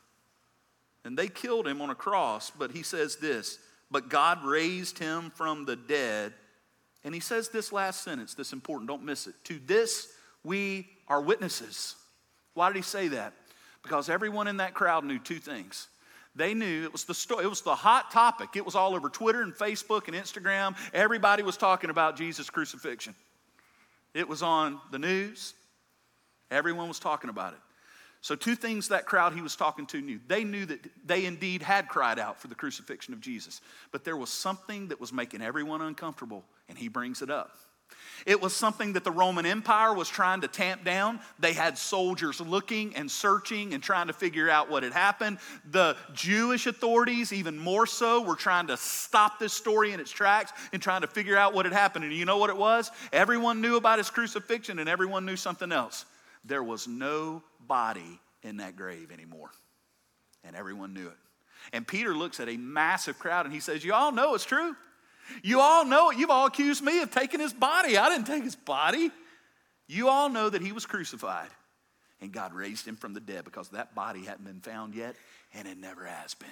And 1.05 1.17
they 1.17 1.29
killed 1.29 1.69
him 1.69 1.83
on 1.83 1.91
a 1.91 1.95
cross, 1.95 2.51
but 2.51 2.73
he 2.73 2.83
says 2.83 3.17
this, 3.17 3.59
but 3.91 4.09
God 4.09 4.45
raised 4.45 4.99
him 4.99 5.31
from 5.35 5.65
the 5.65 5.77
dead. 5.77 6.33
And 7.05 7.15
he 7.15 7.21
says 7.21 7.51
this 7.51 7.71
last 7.71 8.03
sentence, 8.03 8.35
this 8.35 8.53
important, 8.53 8.89
don't 8.89 9.05
miss 9.05 9.27
it. 9.27 9.35
To 9.45 9.61
this 9.67 10.09
we 10.43 10.89
are 11.07 11.21
witnesses. 11.21 11.95
Why 12.55 12.69
did 12.69 12.77
he 12.77 12.83
say 12.83 13.09
that? 13.09 13.35
Because 13.83 14.09
everyone 14.09 14.49
in 14.49 14.57
that 14.57 14.75
crowd 14.75 15.05
knew 15.05 15.19
two 15.19 15.39
things. 15.39 15.89
They 16.37 16.53
knew 16.53 16.85
it 16.85 16.93
was 16.93 17.05
the 17.05 17.15
story, 17.15 17.45
it 17.45 17.49
was 17.49 17.63
the 17.63 17.75
hot 17.75 18.11
topic. 18.11 18.51
It 18.55 18.65
was 18.65 18.75
all 18.75 18.95
over 18.95 19.09
Twitter 19.09 19.41
and 19.41 19.55
Facebook 19.55 20.07
and 20.07 20.17
Instagram. 20.17 20.77
Everybody 20.93 21.43
was 21.43 21.57
talking 21.57 21.89
about 21.89 22.17
Jesus' 22.17 22.51
crucifixion. 22.51 23.15
It 24.13 24.29
was 24.29 24.43
on 24.43 24.81
the 24.93 24.99
news. 24.99 25.55
Everyone 26.51 26.89
was 26.89 26.99
talking 26.99 27.31
about 27.31 27.55
it. 27.55 27.59
So, 28.21 28.35
two 28.35 28.55
things 28.55 28.89
that 28.89 29.07
crowd 29.07 29.35
he 29.35 29.41
was 29.41 29.57
talking 29.57 29.87
to 29.87 30.01
knew. 30.01 30.21
They 30.27 30.43
knew 30.43 30.67
that 30.67 30.81
they 31.05 31.27
indeed 31.27 31.63
had 31.63 31.89
cried 31.89 32.19
out 32.19 32.41
for 32.41 32.49
the 32.49 32.55
crucifixion 32.55 33.15
of 33.15 33.21
Jesus, 33.21 33.61
but 33.93 34.05
there 34.05 34.17
was 34.17 34.31
something 34.31 34.89
that 34.89 35.01
was 35.01 35.13
making 35.13 35.43
everyone 35.43 35.81
uncomfortable, 35.81 36.45
and 36.69 36.77
he 36.77 36.89
brings 36.89 37.23
it 37.23 37.31
up. 37.31 37.53
It 38.27 38.43
was 38.43 38.55
something 38.57 38.95
that 38.95 39.05
the 39.05 39.13
Roman 39.13 39.47
Empire 39.47 39.95
was 39.95 40.09
trying 40.09 40.41
to 40.41 40.49
tamp 40.49 40.85
down. 40.85 41.21
They 41.39 41.53
had 41.53 41.79
soldiers 41.79 42.41
looking 42.41 42.97
and 42.97 43.09
searching 43.09 43.73
and 43.73 43.81
trying 43.81 44.09
to 44.09 44.13
figure 44.13 44.51
out 44.51 44.69
what 44.69 44.83
had 44.83 44.93
happened. 44.93 45.39
The 45.71 45.97
Jewish 46.13 46.67
authorities, 46.67 47.33
even 47.33 47.57
more 47.57 47.87
so, 47.87 48.21
were 48.23 48.35
trying 48.35 48.67
to 48.67 48.77
stop 48.77 49.39
this 49.39 49.53
story 49.53 49.93
in 49.93 50.01
its 50.01 50.11
tracks 50.11 50.53
and 50.73 50.83
trying 50.83 51.03
to 51.03 51.07
figure 51.07 51.37
out 51.37 51.55
what 51.55 51.67
had 51.67 51.73
happened. 51.73 52.05
And 52.05 52.13
you 52.13 52.25
know 52.25 52.39
what 52.39 52.51
it 52.51 52.57
was? 52.57 52.91
Everyone 53.13 53.61
knew 53.61 53.77
about 53.77 53.99
his 53.99 54.11
crucifixion 54.11 54.81
and 54.81 54.89
everyone 54.89 55.25
knew 55.25 55.37
something 55.37 55.71
else. 55.71 56.05
There 56.45 56.65
was 56.65 56.89
no 56.89 57.45
body 57.61 58.21
in 58.43 58.57
that 58.57 58.75
grave 58.75 59.13
anymore. 59.13 59.51
And 60.43 60.57
everyone 60.57 60.95
knew 60.95 61.07
it. 61.07 61.17
And 61.73 61.87
Peter 61.87 62.15
looks 62.15 62.41
at 62.41 62.49
a 62.49 62.57
massive 62.57 63.21
crowd 63.21 63.47
and 63.47 63.55
he 63.55 63.61
says, 63.61 63.85
You 63.85 63.95
all 63.95 64.11
know 64.11 64.35
it's 64.35 64.45
true. 64.45 64.75
You 65.43 65.61
all 65.61 65.85
know 65.85 66.11
it. 66.11 66.19
You've 66.19 66.31
all 66.31 66.47
accused 66.47 66.83
me 66.83 67.01
of 67.01 67.11
taking 67.11 67.41
his 67.41 67.53
body. 67.53 67.97
I 67.97 68.09
didn't 68.09 68.27
take 68.27 68.45
his 68.45 68.57
body. 68.57 69.11
You 69.87 70.09
all 70.09 70.29
know 70.29 70.49
that 70.49 70.63
he 70.63 70.73
was 70.73 70.87
crucified 70.87 71.49
and 72.21 72.33
God 72.33 72.55
raised 72.55 72.87
him 72.87 72.97
from 72.97 73.15
the 73.15 73.21
dead 73.21 73.45
because 73.45 73.69
that 73.71 73.95
body 73.95 74.25
hadn't 74.25 74.45
been 74.45 74.61
found 74.61 74.95
yet 74.95 75.17
and 75.55 75.69
it 75.69 75.79
never 75.79 76.05
has 76.05 76.35
been. 76.35 76.49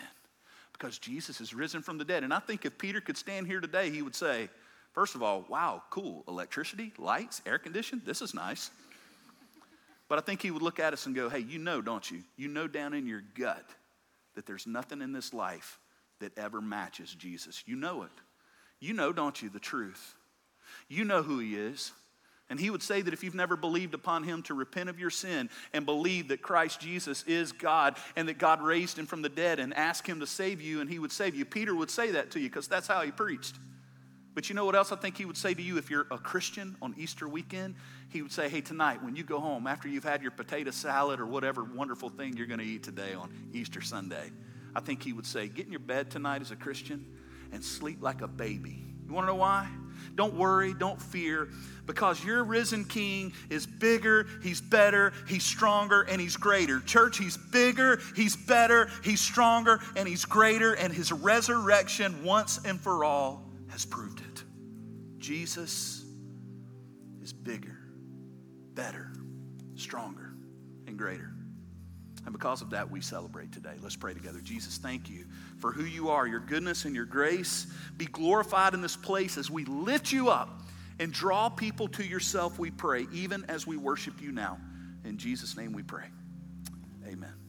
Because 0.73 0.99
Jesus 0.99 1.41
is 1.41 1.55
risen 1.55 1.83
from 1.83 1.99
the 1.99 2.05
dead. 2.05 2.25
And 2.25 2.35
I 2.35 2.41
think 2.41 2.65
if 2.65 2.77
Peter 2.79 3.01
could 3.01 3.17
stand 3.17 3.47
here 3.47 3.61
today, 3.61 3.91
he 3.91 4.03
would 4.03 4.15
say, 4.15 4.49
first 4.93 5.15
of 5.15 5.23
all, 5.23 5.45
wow, 5.49 5.83
cool. 5.91 6.25
Electricity, 6.27 6.93
lights, 6.99 7.41
air 7.47 7.59
conditioning, 7.59 8.03
this 8.05 8.21
is 8.21 8.35
nice. 8.35 8.71
But 10.09 10.19
I 10.19 10.23
think 10.23 10.43
he 10.43 10.51
would 10.51 10.63
look 10.63 10.81
at 10.81 10.93
us 10.93 11.07
and 11.07 11.15
go, 11.15 11.29
hey, 11.29 11.39
you 11.39 11.59
know, 11.59 11.81
don't 11.81 12.09
you? 12.11 12.23
You 12.37 12.49
know 12.49 12.67
down 12.67 12.93
in 12.93 13.07
your 13.07 13.23
gut 13.39 13.65
that 14.35 14.47
there's 14.47 14.67
nothing 14.67 15.01
in 15.01 15.13
this 15.13 15.33
life 15.33 15.79
that 16.21 16.37
ever 16.37 16.61
matches 16.61 17.15
Jesus. 17.15 17.63
You 17.67 17.77
know 17.77 18.03
it. 18.03 18.11
You 18.81 18.93
know, 18.93 19.13
don't 19.13 19.41
you, 19.41 19.49
the 19.49 19.61
truth? 19.61 20.15
You 20.89 21.05
know 21.05 21.23
who 21.23 21.39
He 21.39 21.57
is. 21.57 21.93
And 22.51 22.61
He 22.61 22.71
would 22.71 22.83
say 22.83 23.01
that 23.01 23.15
if 23.15 23.25
you've 23.25 23.35
never 23.35 23.57
believed 23.57 23.95
upon 23.95 24.23
Him 24.23 24.43
to 24.45 24.55
repent 24.55 24.91
of 24.91 25.01
your 25.01 25.11
sin 25.11 25.49
and 25.73 25.87
believe 25.87 26.29
that 26.29 26.43
Christ 26.43 26.81
Jesus 26.81 27.23
is 27.25 27.53
God 27.53 27.97
and 28.17 28.29
that 28.29 28.39
God 28.39 28.63
raised 28.63 28.99
Him 28.99 29.07
from 29.07 29.23
the 29.23 29.29
dead 29.29 29.59
and 29.59 29.73
ask 29.75 30.07
Him 30.07 30.21
to 30.21 30.27
save 30.27 30.61
you, 30.61 30.81
and 30.81 30.91
He 30.91 30.99
would 30.99 31.13
save 31.13 31.35
you. 31.35 31.45
Peter 31.45 31.75
would 31.75 31.91
say 31.91 32.13
that 32.13 32.31
to 32.33 32.41
you 32.41 32.49
because 32.49 32.69
that's 32.69 32.87
how 32.87 33.01
He 33.01 33.11
preached. 33.11 33.55
But 34.35 34.49
you 34.49 34.57
know 34.57 34.65
what 34.65 34.75
else 34.75 34.91
I 34.91 34.97
think 34.97 35.17
he 35.17 35.25
would 35.25 35.37
say 35.37 35.55
to 35.55 35.63
you 35.63 35.79
if 35.79 35.91
you're 35.91 36.07
a 36.11 36.19
Christian 36.19 36.77
on 36.83 36.95
Easter 36.99 37.29
weekend? 37.29 37.77
He 38.11 38.21
would 38.21 38.33
say, 38.33 38.49
Hey, 38.49 38.61
tonight, 38.61 39.03
when 39.03 39.15
you 39.15 39.23
go 39.23 39.39
home, 39.39 39.67
after 39.67 39.89
you've 39.89 40.05
had 40.05 40.23
your 40.23 40.33
potato 40.33 40.73
salad 40.73 41.21
or 41.21 41.27
whatever 41.27 41.63
wonderful 41.63 42.11
thing 42.11 42.37
you're 42.37 42.49
going 42.49 42.59
to 42.59 42.67
eat 42.67 42.83
today 42.83 43.15
on 43.15 43.33
Easter 43.53 43.81
Sunday, 43.81 44.33
I 44.75 44.81
think 44.81 45.03
he 45.03 45.13
would 45.13 45.27
say, 45.27 45.47
Get 45.47 45.67
in 45.67 45.73
your 45.73 45.81
bed 45.81 46.11
tonight 46.11 46.43
as 46.43 46.51
a 46.51 46.57
Christian 46.57 47.07
and 47.53 47.63
sleep 47.63 47.99
like 48.01 48.21
a 48.23 48.29
baby. 48.29 48.85
You 49.07 49.13
want 49.13 49.25
to 49.25 49.33
know 49.33 49.39
why? 49.39 49.69
Don't 50.15 50.35
worry, 50.35 50.75
don't 50.75 51.01
fear, 51.01 51.49
because 51.87 52.25
your 52.25 52.45
risen 52.45 52.85
king 52.85 53.33
is 53.51 53.67
bigger, 53.67 54.27
he's 54.43 54.61
better, 54.61 55.13
he's 55.29 55.43
stronger, 55.43 56.03
and 56.03 56.21
he's 56.21 56.37
greater. 56.37 56.81
Church, 56.81 57.19
he's 57.19 57.37
bigger, 57.37 58.01
he's 58.15 58.37
better, 58.37 58.89
he's 59.03 59.21
stronger, 59.21 59.81
and 59.97 60.07
he's 60.07 60.25
greater, 60.25 60.75
and 60.75 60.93
his 60.93 61.11
resurrection 61.11 62.23
once 62.23 62.61
and 62.65 62.81
for 62.81 63.05
all 63.05 63.51
has 63.71 63.85
proved 63.85 64.21
it. 64.21 64.45
Jesus 65.19 66.05
is 67.23 67.33
bigger, 67.33 67.79
better, 68.75 69.13
stronger, 69.75 70.35
and 70.87 70.97
greater. 70.97 71.33
And 72.25 72.33
because 72.33 72.63
of 72.63 72.71
that, 72.71 72.91
we 72.91 73.01
celebrate 73.01 73.53
today. 73.53 73.75
Let's 73.83 73.97
pray 73.97 74.15
together. 74.15 74.41
Jesus, 74.41 74.79
thank 74.79 75.11
you 75.11 75.27
for 75.59 75.73
who 75.73 75.85
you 75.85 76.09
are, 76.09 76.27
your 76.27 76.41
goodness 76.41 76.85
and 76.87 76.95
your 76.95 77.05
grace. 77.05 77.67
Be 77.97 78.07
glorified 78.07 78.75
in 78.75 78.81
this 78.81 78.97
place 78.97 79.37
as 79.37 79.51
we 79.51 79.65
lift 79.67 80.11
you 80.11 80.31
up 80.31 80.63
and 80.99 81.13
draw 81.13 81.49
people 81.49 81.89
to 81.89 82.05
yourself, 82.05 82.59
we 82.59 82.71
pray, 82.71 83.07
even 83.13 83.45
as 83.49 83.67
we 83.67 83.77
worship 83.77 84.23
you 84.23 84.33
now. 84.33 84.59
In 85.05 85.19
Jesus' 85.19 85.57
name 85.57 85.73
we 85.73 85.83
pray. 85.83 86.07
Amen. 87.07 87.44